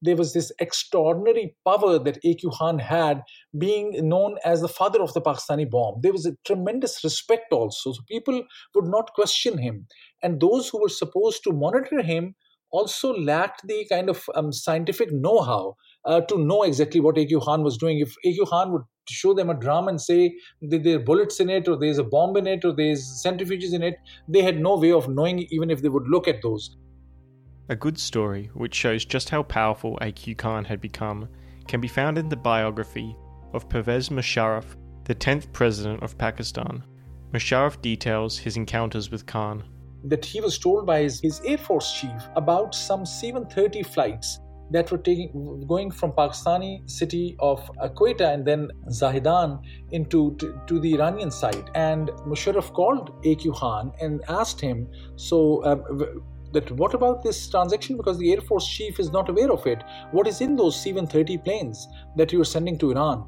There 0.01 0.17
was 0.17 0.33
this 0.33 0.51
extraordinary 0.60 1.55
power 1.63 1.98
that 2.00 2.22
AQ 2.25 2.57
Khan 2.57 2.79
had, 2.79 3.22
being 3.57 4.10
known 4.10 4.38
as 4.43 4.60
the 4.60 4.67
father 4.67 5.01
of 5.01 5.13
the 5.13 5.22
Pakistani 5.22 5.69
bomb. 5.69 6.01
There 6.01 6.12
was 6.12 6.25
a 6.25 6.36
tremendous 6.43 7.01
respect 7.03 7.53
also. 7.53 7.93
So 7.93 8.01
people 8.10 8.43
would 8.75 8.88
not 8.88 9.13
question 9.13 9.57
him. 9.57 9.88
And 10.22 10.41
those 10.41 10.67
who 10.67 10.81
were 10.81 10.89
supposed 10.89 11.43
to 11.45 11.53
monitor 11.53 12.01
him 12.01 12.36
also 12.72 13.13
lacked 13.13 13.65
the 13.65 13.86
kind 13.88 14.10
of 14.10 14.25
um, 14.36 14.51
scientific 14.51 15.13
know 15.13 15.41
how 15.41 15.75
uh, 16.05 16.22
to 16.22 16.38
know 16.38 16.63
exactly 16.63 17.00
what 17.00 17.15
AQ 17.15 17.43
Khan 17.43 17.63
was 17.63 17.77
doing. 17.77 18.00
If 18.00 18.15
AQ 18.25 18.48
Khan 18.48 18.72
would 18.72 18.83
show 19.10 19.33
them 19.33 19.50
a 19.50 19.53
drum 19.53 19.88
and 19.88 20.01
say 20.01 20.36
that 20.62 20.83
there 20.83 20.98
are 20.98 21.03
bullets 21.03 21.39
in 21.39 21.50
it, 21.50 21.67
or 21.67 21.77
there's 21.77 21.98
a 21.98 22.03
bomb 22.03 22.36
in 22.38 22.48
it, 22.48 22.65
or 22.65 22.74
there's 22.74 23.01
centrifuges 23.25 23.74
in 23.74 23.83
it, 23.83 23.95
they 24.27 24.41
had 24.41 24.60
no 24.60 24.77
way 24.77 24.91
of 24.91 25.10
knowing 25.10 25.39
even 25.50 25.69
if 25.69 25.81
they 25.81 25.89
would 25.89 26.07
look 26.07 26.27
at 26.27 26.41
those. 26.41 26.77
A 27.69 27.75
good 27.75 27.98
story 27.98 28.50
which 28.53 28.75
shows 28.75 29.05
just 29.05 29.29
how 29.29 29.43
powerful 29.43 29.98
AQ 30.01 30.38
Khan 30.38 30.65
had 30.65 30.81
become 30.81 31.29
can 31.67 31.79
be 31.79 31.88
found 31.88 32.17
in 32.17 32.27
the 32.27 32.36
biography 32.36 33.15
of 33.53 33.69
Pervez 33.69 34.10
Musharraf, 34.10 34.65
the 35.05 35.15
10th 35.15 35.51
president 35.53 36.03
of 36.03 36.17
Pakistan. 36.17 36.83
Musharraf 37.33 37.81
details 37.81 38.38
his 38.38 38.57
encounters 38.57 39.10
with 39.10 39.25
Khan. 39.25 39.63
That 40.03 40.25
he 40.25 40.41
was 40.41 40.60
told 40.60 40.86
by 40.86 41.03
his, 41.03 41.22
his 41.22 41.41
Air 41.45 41.57
Force 41.57 41.93
chief 41.93 42.27
about 42.36 42.75
some 42.75 43.05
C-130 43.05 43.86
flights 43.86 44.39
that 44.72 44.91
were 44.91 44.98
taking 44.98 45.65
going 45.67 45.91
from 45.91 46.12
Pakistani 46.12 46.89
city 46.89 47.36
of 47.39 47.70
Quetta 47.96 48.34
and 48.34 48.46
then 48.46 48.70
Zahedan 48.89 49.60
into 49.91 50.36
to, 50.38 50.60
to, 50.67 50.79
the 50.79 50.93
Iranian 50.96 51.32
side. 51.32 51.70
And 51.75 52.10
Musharraf 52.28 52.73
called 52.73 53.12
AQ 53.23 53.56
Khan 53.56 53.91
and 54.02 54.21
asked 54.28 54.60
him, 54.60 54.88
so. 55.15 55.63
Uh, 55.63 55.78
that 56.54 56.69
what 56.73 56.93
about 56.93 57.23
this 57.23 57.49
transaction 57.49 57.97
because 57.97 58.19
the 58.19 58.32
air 58.32 58.39
force 58.39 58.67
chief 58.67 58.99
is 58.99 59.12
not 59.12 59.28
aware 59.28 59.52
of 59.52 59.65
it 59.65 59.84
what 60.12 60.28
is 60.28 60.39
in 60.39 60.56
those 60.56 60.80
c-130 60.80 61.43
planes 61.43 61.88
that 62.15 62.32
you 62.32 62.39
are 62.39 62.45
sending 62.45 62.78
to 62.78 62.91
iran 62.91 63.26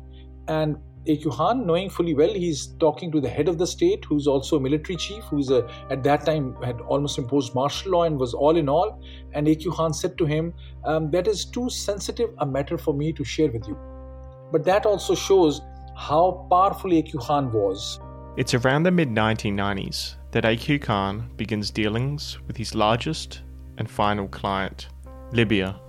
and 0.47 0.77
AQ 1.07 1.33
Khan, 1.33 1.67
knowing 1.67 1.89
fully 1.89 2.15
well 2.15 2.33
he's 2.33 2.67
talking 2.79 3.11
to 3.11 3.21
the 3.21 3.29
head 3.29 3.47
of 3.47 3.57
the 3.57 3.67
state, 3.67 4.03
who's 4.05 4.25
also 4.25 4.57
a 4.57 4.59
military 4.59 4.95
chief, 4.95 5.23
who's 5.25 5.51
a, 5.51 5.67
at 5.91 6.03
that 6.03 6.25
time 6.25 6.55
had 6.63 6.81
almost 6.81 7.17
imposed 7.17 7.53
martial 7.53 7.91
law 7.91 8.03
and 8.03 8.19
was 8.19 8.33
all 8.33 8.57
in 8.57 8.67
all. 8.67 8.99
And 9.33 9.47
AQ 9.47 9.75
Khan 9.75 9.93
said 9.93 10.17
to 10.17 10.25
him, 10.25 10.53
um, 10.83 11.11
That 11.11 11.27
is 11.27 11.45
too 11.45 11.69
sensitive 11.69 12.31
a 12.39 12.45
matter 12.45 12.77
for 12.77 12.93
me 12.93 13.13
to 13.13 13.23
share 13.23 13.51
with 13.51 13.67
you. 13.67 13.77
But 14.51 14.63
that 14.65 14.85
also 14.85 15.13
shows 15.13 15.61
how 15.95 16.47
powerful 16.49 16.89
AQ 16.91 17.19
Khan 17.21 17.51
was. 17.51 17.99
It's 18.37 18.53
around 18.53 18.83
the 18.83 18.91
mid 18.91 19.09
1990s 19.09 20.15
that 20.31 20.43
AQ 20.43 20.81
Khan 20.81 21.29
begins 21.37 21.71
dealings 21.71 22.39
with 22.47 22.57
his 22.57 22.75
largest 22.75 23.43
and 23.77 23.89
final 23.89 24.27
client, 24.27 24.89
Libya. 25.31 25.79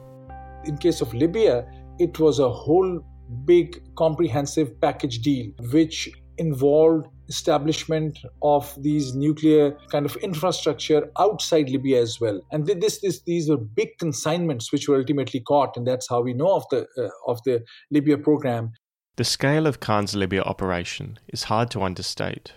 In 0.65 0.77
case 0.77 1.01
of 1.01 1.13
Libya, 1.15 1.67
it 1.99 2.19
was 2.19 2.39
a 2.39 2.49
whole 2.49 3.03
big 3.45 3.83
comprehensive 3.97 4.81
package 4.81 5.21
deal 5.21 5.51
which 5.73 6.09
involved 6.39 7.07
establishment 7.29 8.19
of 8.43 8.73
these 8.83 9.15
nuclear 9.15 9.77
kind 9.91 10.07
of 10.07 10.17
infrastructure 10.17 11.11
outside 11.19 11.69
Libya 11.69 12.01
as 12.01 12.21
well. 12.21 12.41
And 12.53 12.67
this, 12.67 13.01
this, 13.01 13.23
these 13.23 13.49
were 13.49 13.57
big 13.57 13.99
consignments 13.99 14.71
which 14.71 14.89
were 14.89 14.97
ultimately 14.97 15.41
caught, 15.41 15.77
and 15.77 15.87
that's 15.87 16.09
how 16.09 16.21
we 16.23 16.35
know 16.35 16.55
of 16.55 16.65
the 16.71 16.87
uh, 16.99 17.09
of 17.27 17.41
the 17.45 17.65
Libya 17.91 18.19
program. 18.19 18.73
The 19.17 19.25
scale 19.25 19.67
of 19.67 19.81
Khan's 19.81 20.15
Libya 20.15 20.43
operation 20.43 21.19
is 21.29 21.45
hard 21.45 21.71
to 21.71 21.83
understate. 21.83 22.53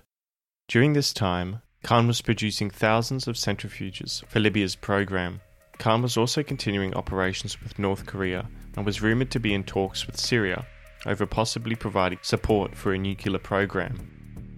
During 0.67 0.93
this 0.93 1.13
time, 1.13 1.61
Khan 1.83 2.05
was 2.05 2.21
producing 2.21 2.69
thousands 2.69 3.27
of 3.27 3.35
centrifuges 3.35 4.25
for 4.27 4.39
Libya's 4.39 4.75
program. 4.75 5.39
Khan 5.79 6.01
was 6.01 6.17
also 6.17 6.43
continuing 6.43 6.93
operations 6.93 7.61
with 7.61 7.79
North 7.79 8.05
Korea 8.05 8.47
and 8.75 8.85
was 8.85 9.01
rumoured 9.01 9.31
to 9.31 9.39
be 9.39 9.53
in 9.53 9.63
talks 9.63 10.05
with 10.05 10.19
Syria 10.19 10.65
over 11.05 11.25
possibly 11.25 11.73
providing 11.73 12.19
support 12.21 12.75
for 12.75 12.93
a 12.93 12.97
nuclear 12.97 13.39
program. 13.39 13.97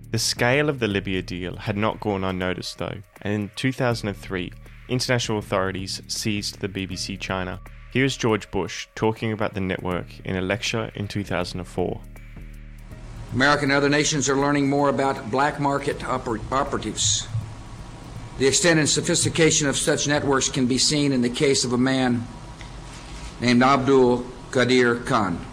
The 0.10 0.18
scale 0.18 0.68
of 0.68 0.80
the 0.80 0.88
Libya 0.88 1.22
deal 1.22 1.56
had 1.56 1.78
not 1.78 2.00
gone 2.00 2.24
unnoticed 2.24 2.80
though, 2.80 2.98
and 3.22 3.34
in 3.34 3.52
2003, 3.56 4.52
international 4.90 5.38
authorities 5.38 6.02
seized 6.08 6.60
the 6.60 6.68
BBC 6.68 7.20
China. 7.20 7.60
Here 7.94 8.04
is 8.04 8.18
George 8.18 8.50
Bush 8.50 8.88
talking 8.96 9.32
about 9.32 9.54
the 9.54 9.62
network 9.62 10.08
in 10.26 10.36
a 10.36 10.42
lecture 10.42 10.92
in 10.96 11.08
2004. 11.08 12.02
America 13.34 13.64
and 13.64 13.72
other 13.72 13.90
nations 13.90 14.28
are 14.28 14.36
learning 14.36 14.68
more 14.68 14.90
about 14.90 15.30
black 15.30 15.60
market 15.60 16.00
oper- 16.00 16.42
operatives. 16.52 17.28
The 18.38 18.48
extent 18.48 18.80
and 18.80 18.90
sophistication 18.90 19.68
of 19.68 19.78
such 19.78 20.08
networks 20.08 20.50
can 20.50 20.66
be 20.66 20.78
seen 20.78 21.12
in 21.12 21.22
the 21.22 21.30
case 21.30 21.64
of 21.64 21.74
a 21.74 21.78
man 21.78 22.28
named 23.40 23.62
Abdul 23.62 24.26
Qadeer 24.52 25.06
Khan. 25.06 25.46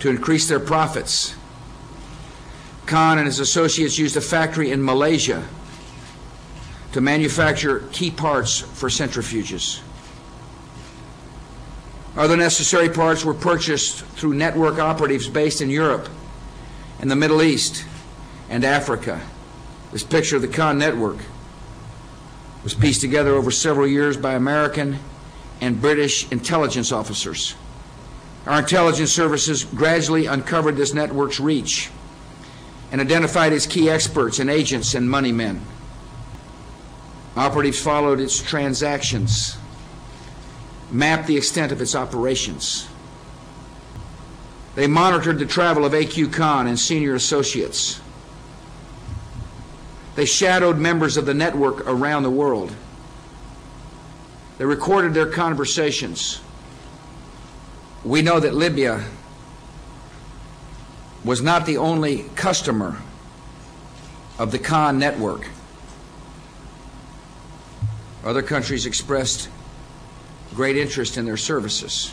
To 0.00 0.10
increase 0.10 0.48
their 0.48 0.60
profits, 0.60 1.34
Khan 2.86 3.18
and 3.18 3.26
his 3.26 3.38
associates 3.38 3.98
used 3.98 4.16
a 4.16 4.20
factory 4.20 4.70
in 4.70 4.84
Malaysia 4.84 5.46
to 6.92 7.00
manufacture 7.00 7.80
key 7.92 8.10
parts 8.10 8.58
for 8.58 8.88
centrifuges. 8.88 9.80
Other 12.16 12.36
necessary 12.36 12.90
parts 12.90 13.24
were 13.24 13.32
purchased 13.34 14.04
through 14.04 14.34
network 14.34 14.78
operatives 14.78 15.28
based 15.28 15.62
in 15.62 15.70
Europe 15.70 16.08
and 17.00 17.10
the 17.10 17.16
Middle 17.16 17.42
East 17.42 17.84
and 18.50 18.64
Africa. 18.64 19.20
This 19.92 20.04
picture 20.04 20.36
of 20.36 20.42
the 20.42 20.48
Khan 20.48 20.78
network 20.78 21.18
was 22.62 22.74
pieced 22.74 23.00
together 23.00 23.34
over 23.34 23.50
several 23.50 23.86
years 23.86 24.16
by 24.16 24.34
American 24.34 24.98
and 25.60 25.80
British 25.80 26.30
intelligence 26.30 26.92
officers. 26.92 27.54
Our 28.46 28.58
intelligence 28.60 29.12
services 29.12 29.64
gradually 29.64 30.26
uncovered 30.26 30.76
this 30.76 30.94
network's 30.94 31.38
reach 31.38 31.90
and 32.90 33.00
identified 33.00 33.52
its 33.52 33.66
key 33.66 33.88
experts 33.88 34.38
and 34.38 34.50
agents 34.50 34.94
and 34.94 35.08
money 35.08 35.32
men. 35.32 35.60
Operatives 37.36 37.80
followed 37.80 38.20
its 38.20 38.42
transactions, 38.42 39.56
mapped 40.90 41.26
the 41.26 41.36
extent 41.36 41.72
of 41.72 41.80
its 41.80 41.94
operations. 41.94 42.88
They 44.74 44.86
monitored 44.86 45.38
the 45.38 45.46
travel 45.46 45.84
of 45.84 45.92
AQ 45.92 46.32
Khan 46.32 46.66
and 46.66 46.78
senior 46.78 47.14
associates. 47.14 48.00
They 50.14 50.26
shadowed 50.26 50.78
members 50.78 51.16
of 51.16 51.26
the 51.26 51.34
network 51.34 51.86
around 51.86 52.22
the 52.22 52.30
world. 52.30 52.74
They 54.58 54.64
recorded 54.64 55.14
their 55.14 55.26
conversations. 55.26 56.40
We 58.04 58.20
know 58.20 58.38
that 58.38 58.54
Libya 58.54 59.04
was 61.24 61.40
not 61.40 61.66
the 61.66 61.76
only 61.78 62.24
customer 62.34 62.98
of 64.38 64.50
the 64.50 64.58
Khan 64.58 64.98
network. 64.98 65.48
Other 68.24 68.42
countries 68.42 68.86
expressed 68.86 69.48
great 70.54 70.76
interest 70.76 71.16
in 71.16 71.24
their 71.24 71.36
services. 71.36 72.12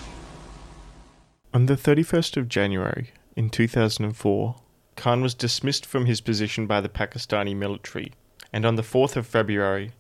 On 1.54 1.66
the 1.66 1.76
31st 1.76 2.38
of 2.38 2.48
January 2.48 3.12
in 3.36 3.50
2004, 3.50 4.56
Khan 5.00 5.22
was 5.22 5.34
dismissed 5.34 5.86
from 5.86 6.08
his 6.08 6.20
position 6.20 6.68
by 6.68 6.82
the 6.82 6.90
Pakistani 6.90 7.56
military, 7.56 8.12
and 8.52 8.66
on 8.66 8.76
the 8.76 8.82
4th 8.82 9.16
of 9.16 9.26
February, 9.26 9.94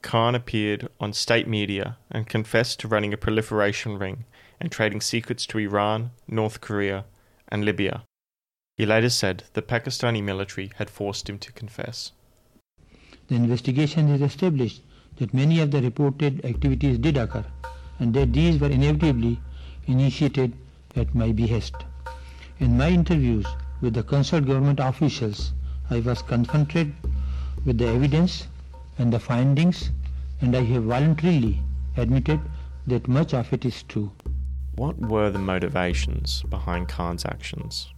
Khan 0.00 0.36
appeared 0.36 0.88
on 1.00 1.12
state 1.12 1.48
media 1.48 1.96
and 2.08 2.28
confessed 2.28 2.78
to 2.78 2.86
running 2.86 3.12
a 3.12 3.16
proliferation 3.16 3.98
ring 3.98 4.26
and 4.60 4.70
trading 4.70 5.00
secrets 5.00 5.44
to 5.46 5.58
Iran, 5.58 6.12
North 6.28 6.60
Korea, 6.60 7.04
and 7.48 7.64
Libya. 7.64 8.04
He 8.76 8.86
later 8.86 9.10
said 9.10 9.42
the 9.54 9.60
Pakistani 9.60 10.22
military 10.22 10.70
had 10.76 10.88
forced 10.88 11.28
him 11.28 11.38
to 11.40 11.50
confess. 11.50 12.12
The 13.26 13.34
investigation 13.34 14.06
has 14.06 14.22
established 14.22 14.82
that 15.16 15.34
many 15.34 15.58
of 15.58 15.72
the 15.72 15.82
reported 15.82 16.44
activities 16.44 16.98
did 16.98 17.16
occur 17.16 17.44
and 17.98 18.14
that 18.14 18.32
these 18.32 18.60
were 18.60 18.70
inevitably 18.70 19.40
initiated 19.88 20.52
at 20.94 21.12
my 21.12 21.32
behest. 21.32 21.74
In 22.60 22.76
my 22.76 22.90
interviews 22.90 23.46
with 23.84 23.92
the 23.92 24.02
concerned 24.02 24.46
government 24.46 24.80
officials, 24.80 25.52
I 25.90 26.00
was 26.00 26.22
confronted 26.22 26.94
with 27.66 27.76
the 27.76 27.88
evidence 27.88 28.46
and 28.96 29.12
the 29.12 29.20
findings, 29.20 29.90
and 30.40 30.56
I 30.56 30.62
have 30.62 30.84
voluntarily 30.84 31.60
admitted 31.98 32.40
that 32.86 33.06
much 33.08 33.34
of 33.34 33.52
it 33.52 33.66
is 33.66 33.82
true. 33.82 34.10
What 34.76 34.98
were 34.98 35.28
the 35.28 35.38
motivations 35.38 36.42
behind 36.44 36.88
Khan's 36.88 37.26
actions? 37.26 37.92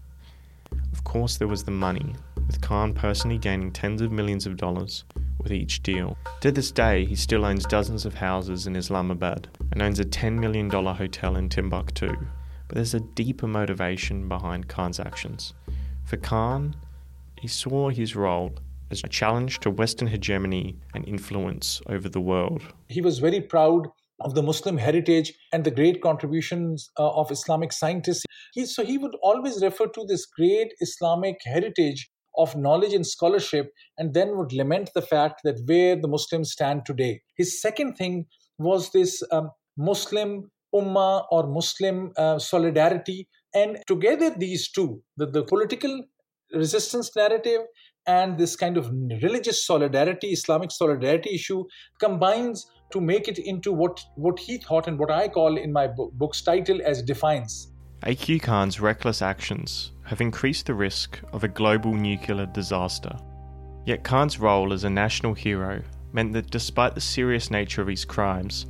Of 0.92 1.04
course, 1.04 1.36
there 1.36 1.46
was 1.46 1.62
the 1.62 1.70
money, 1.70 2.16
with 2.48 2.60
Khan 2.60 2.92
personally 2.92 3.38
gaining 3.38 3.70
tens 3.70 4.02
of 4.02 4.10
millions 4.10 4.44
of 4.44 4.56
dollars 4.56 5.04
with 5.38 5.52
each 5.52 5.84
deal. 5.84 6.18
To 6.40 6.50
this 6.50 6.72
day, 6.72 7.04
he 7.04 7.14
still 7.14 7.44
owns 7.44 7.64
dozens 7.64 8.04
of 8.04 8.14
houses 8.14 8.66
in 8.66 8.74
Islamabad 8.74 9.46
and 9.70 9.80
owns 9.80 10.00
a 10.00 10.04
$10 10.04 10.40
million 10.40 10.68
hotel 10.68 11.36
in 11.36 11.48
Timbuktu. 11.48 12.12
But 12.68 12.76
there's 12.76 12.94
a 12.94 13.00
deeper 13.00 13.46
motivation 13.46 14.28
behind 14.28 14.68
Khan's 14.68 15.00
actions. 15.00 15.54
For 16.04 16.16
Khan, 16.16 16.76
he 17.40 17.48
saw 17.48 17.90
his 17.90 18.16
role 18.16 18.52
as 18.90 19.02
a 19.04 19.08
challenge 19.08 19.60
to 19.60 19.70
Western 19.70 20.08
hegemony 20.08 20.76
and 20.94 21.06
influence 21.06 21.80
over 21.88 22.08
the 22.08 22.20
world. 22.20 22.62
He 22.88 23.00
was 23.00 23.18
very 23.18 23.40
proud 23.40 23.88
of 24.20 24.34
the 24.34 24.42
Muslim 24.42 24.78
heritage 24.78 25.32
and 25.52 25.64
the 25.64 25.70
great 25.70 26.00
contributions 26.00 26.90
uh, 26.98 27.10
of 27.10 27.30
Islamic 27.30 27.72
scientists. 27.72 28.24
He, 28.54 28.64
so 28.64 28.84
he 28.84 28.98
would 28.98 29.14
always 29.22 29.62
refer 29.62 29.86
to 29.88 30.04
this 30.06 30.24
great 30.26 30.72
Islamic 30.80 31.36
heritage 31.44 32.08
of 32.38 32.56
knowledge 32.56 32.92
and 32.92 33.06
scholarship 33.06 33.72
and 33.98 34.14
then 34.14 34.36
would 34.36 34.52
lament 34.52 34.90
the 34.94 35.02
fact 35.02 35.40
that 35.44 35.60
where 35.66 35.96
the 35.96 36.08
Muslims 36.08 36.52
stand 36.52 36.84
today. 36.86 37.20
His 37.36 37.60
second 37.60 37.94
thing 37.96 38.26
was 38.58 38.90
this 38.92 39.22
um, 39.30 39.50
Muslim 39.76 40.50
ummah 40.74 41.24
or 41.30 41.46
Muslim 41.46 42.12
uh, 42.16 42.38
solidarity. 42.38 43.28
And 43.54 43.78
together, 43.86 44.30
these 44.36 44.70
two, 44.70 45.02
the, 45.16 45.26
the 45.26 45.44
political 45.44 46.04
resistance 46.52 47.14
narrative 47.16 47.62
and 48.06 48.38
this 48.38 48.54
kind 48.56 48.76
of 48.76 48.90
religious 49.22 49.66
solidarity, 49.66 50.28
Islamic 50.28 50.70
solidarity 50.70 51.34
issue 51.34 51.64
combines 51.98 52.66
to 52.92 53.00
make 53.00 53.26
it 53.26 53.38
into 53.38 53.72
what, 53.72 54.00
what 54.14 54.38
he 54.38 54.58
thought 54.58 54.86
and 54.86 54.98
what 54.98 55.10
I 55.10 55.28
call 55.28 55.56
in 55.56 55.72
my 55.72 55.88
book's 55.88 56.40
title 56.42 56.80
as 56.84 57.02
defiance. 57.02 57.72
AQ 58.02 58.42
Khan's 58.42 58.78
reckless 58.78 59.22
actions 59.22 59.92
have 60.04 60.20
increased 60.20 60.66
the 60.66 60.74
risk 60.74 61.20
of 61.32 61.42
a 61.42 61.48
global 61.48 61.94
nuclear 61.94 62.46
disaster. 62.46 63.16
Yet 63.84 64.04
Khan's 64.04 64.38
role 64.38 64.72
as 64.72 64.84
a 64.84 64.90
national 64.90 65.34
hero 65.34 65.82
meant 66.12 66.32
that 66.34 66.50
despite 66.50 66.94
the 66.94 67.00
serious 67.00 67.50
nature 67.50 67.82
of 67.82 67.88
his 67.88 68.04
crimes, 68.04 68.66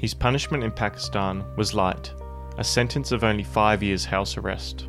his 0.00 0.14
punishment 0.14 0.64
in 0.64 0.70
Pakistan 0.70 1.44
was 1.58 1.74
light, 1.74 2.10
a 2.56 2.64
sentence 2.64 3.12
of 3.12 3.22
only 3.22 3.42
five 3.42 3.82
years 3.82 4.06
house 4.06 4.38
arrest. 4.38 4.88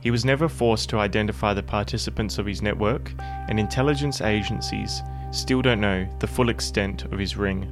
He 0.00 0.10
was 0.10 0.24
never 0.24 0.48
forced 0.48 0.88
to 0.88 0.98
identify 0.98 1.52
the 1.52 1.62
participants 1.62 2.38
of 2.38 2.46
his 2.46 2.62
network, 2.62 3.12
and 3.48 3.60
intelligence 3.60 4.22
agencies 4.22 5.02
still 5.30 5.60
don't 5.60 5.82
know 5.82 6.08
the 6.20 6.26
full 6.26 6.48
extent 6.48 7.04
of 7.12 7.18
his 7.18 7.36
ring. 7.36 7.70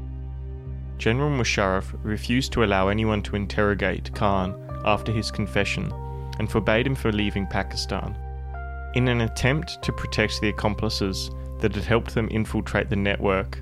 General 0.99 1.31
Musharraf 1.31 1.99
refused 2.03 2.53
to 2.53 2.65
allow 2.65 2.89
anyone 2.89 3.23
to 3.23 3.37
interrogate 3.37 4.15
Khan 4.15 4.55
after 4.85 5.13
his 5.13 5.31
confession 5.31 5.91
and 6.39 6.51
forbade 6.51 6.87
him 6.87 6.95
from 6.95 7.17
leaving 7.17 7.47
Pakistan. 7.47 8.15
In 8.95 9.09
an 9.09 9.23
attempt 9.23 9.83
to 9.83 9.91
protect 9.91 10.43
the 10.43 10.51
accomplices 10.51 11.31
that 11.61 11.75
had 11.75 11.85
helped 11.85 12.13
them 12.13 12.29
infiltrate 12.31 12.91
the 12.91 12.97
network, 12.97 13.59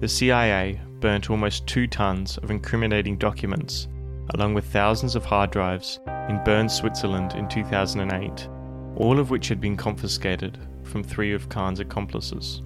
the 0.00 0.08
CIA 0.08 0.80
burnt 1.06 1.30
almost 1.30 1.68
two 1.68 1.86
tons 1.86 2.36
of 2.38 2.50
incriminating 2.50 3.16
documents, 3.16 3.86
along 4.34 4.54
with 4.54 4.64
thousands 4.64 5.14
of 5.14 5.24
hard 5.24 5.52
drives, 5.52 6.00
in 6.28 6.42
Bern, 6.42 6.68
Switzerland 6.68 7.32
in 7.34 7.48
2008, 7.48 8.48
all 8.96 9.20
of 9.20 9.30
which 9.30 9.46
had 9.46 9.60
been 9.60 9.76
confiscated 9.76 10.58
from 10.82 11.04
three 11.04 11.32
of 11.32 11.48
Khan's 11.48 11.78
accomplices. 11.78 12.60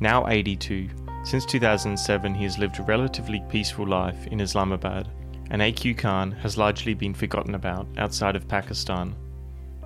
Now 0.00 0.26
82, 0.26 0.88
since 1.22 1.46
2007 1.46 2.34
he 2.34 2.42
has 2.42 2.58
lived 2.58 2.80
a 2.80 2.82
relatively 2.82 3.40
peaceful 3.48 3.86
life 3.86 4.26
in 4.26 4.40
Islamabad, 4.40 5.08
and 5.52 5.62
AQ 5.62 5.96
Khan 5.98 6.32
has 6.32 6.58
largely 6.58 6.92
been 6.92 7.14
forgotten 7.14 7.54
about 7.54 7.86
outside 7.98 8.34
of 8.34 8.48
Pakistan. 8.48 9.14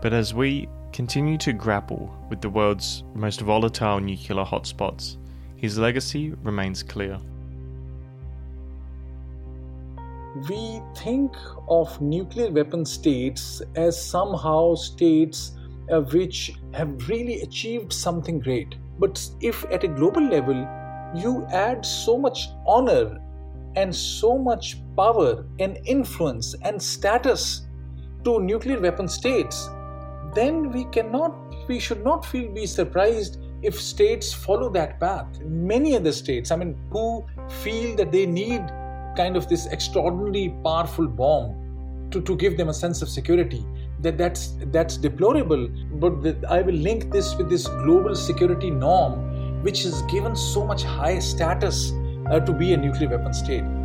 But 0.00 0.14
as 0.14 0.32
we 0.32 0.70
continue 0.94 1.36
to 1.36 1.52
grapple 1.52 2.16
with 2.30 2.40
the 2.40 2.48
world's 2.48 3.04
most 3.14 3.42
volatile 3.42 4.00
nuclear 4.00 4.46
hotspots, 4.46 5.18
his 5.56 5.76
legacy 5.76 6.32
remains 6.42 6.82
clear. 6.82 7.18
We 10.46 10.80
think 10.94 11.34
of 11.68 12.00
nuclear 12.00 12.50
weapon 12.50 12.84
states 12.84 13.62
as 13.74 14.00
somehow 14.00 14.74
states 14.74 15.52
uh, 15.90 16.00
which 16.02 16.52
have 16.74 17.08
really 17.08 17.40
achieved 17.40 17.92
something 17.92 18.38
great. 18.38 18.76
But 18.98 19.26
if 19.40 19.64
at 19.70 19.84
a 19.84 19.88
global 19.88 20.22
level 20.22 20.68
you 21.14 21.46
add 21.50 21.84
so 21.84 22.18
much 22.18 22.48
honor 22.66 23.18
and 23.74 23.94
so 23.94 24.38
much 24.38 24.76
power 24.96 25.46
and 25.58 25.78
influence 25.86 26.54
and 26.62 26.80
status 26.80 27.66
to 28.24 28.40
nuclear 28.40 28.80
weapon 28.80 29.08
states, 29.08 29.68
then 30.34 30.70
we 30.70 30.84
cannot, 30.86 31.34
we 31.68 31.80
should 31.80 32.04
not 32.04 32.24
feel 32.24 32.52
be 32.52 32.66
surprised 32.66 33.40
if 33.62 33.80
states 33.80 34.32
follow 34.32 34.70
that 34.70 35.00
path. 35.00 35.40
Many 35.40 35.96
other 35.96 36.12
states, 36.12 36.50
I 36.50 36.56
mean, 36.56 36.76
who 36.90 37.24
feel 37.62 37.96
that 37.96 38.12
they 38.12 38.26
need 38.26 38.62
kind 39.20 39.36
of 39.36 39.48
this 39.48 39.66
extraordinarily 39.78 40.48
powerful 40.64 41.06
bomb 41.06 42.08
to, 42.10 42.20
to 42.22 42.36
give 42.36 42.56
them 42.56 42.68
a 42.68 42.74
sense 42.74 43.02
of 43.02 43.08
security 43.08 43.64
that 44.00 44.16
that's 44.16 44.54
that's 44.76 44.96
deplorable. 44.96 45.68
But 46.04 46.44
i 46.56 46.62
will 46.62 46.80
link 46.88 47.10
this 47.12 47.34
with 47.36 47.50
this 47.54 47.66
global 47.84 48.14
security 48.14 48.70
norm 48.70 49.16
which 49.62 49.84
is 49.84 50.02
given 50.02 50.36
so 50.36 50.64
much 50.64 50.84
high 50.84 51.18
status 51.18 51.92
uh, 52.30 52.40
to 52.40 52.52
be 52.52 52.72
a 52.74 52.76
nuclear 52.76 53.10
weapon 53.16 53.34
state 53.34 53.77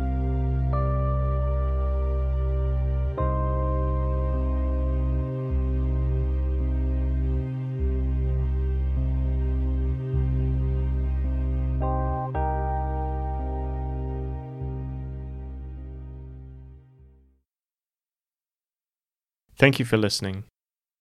Thank 19.64 19.78
you 19.78 19.86
for 19.86 19.96
listening. 19.96 20.44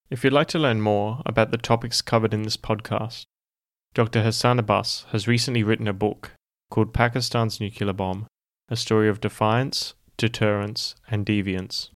If 0.10 0.24
you'd 0.24 0.32
like 0.32 0.48
to 0.48 0.58
learn 0.58 0.80
more 0.80 1.22
about 1.26 1.52
the 1.52 1.58
topics 1.58 2.02
covered 2.02 2.34
in 2.34 2.44
this 2.44 2.56
podcast, 2.56 3.26
Dr. 3.94 4.24
Hassan 4.24 4.58
Abbas 4.58 5.04
has 5.10 5.28
recently 5.28 5.64
written 5.64 5.86
a 5.86 5.92
book 5.92 6.32
called 6.72 6.94
Pakistan's 6.94 7.60
Nuclear 7.60 7.92
Bomb 7.92 8.26
A 8.70 8.78
Story 8.78 9.10
of 9.10 9.20
Defiance, 9.20 9.96
Deterrence, 10.16 10.96
and 11.12 11.26
Deviance. 11.26 11.90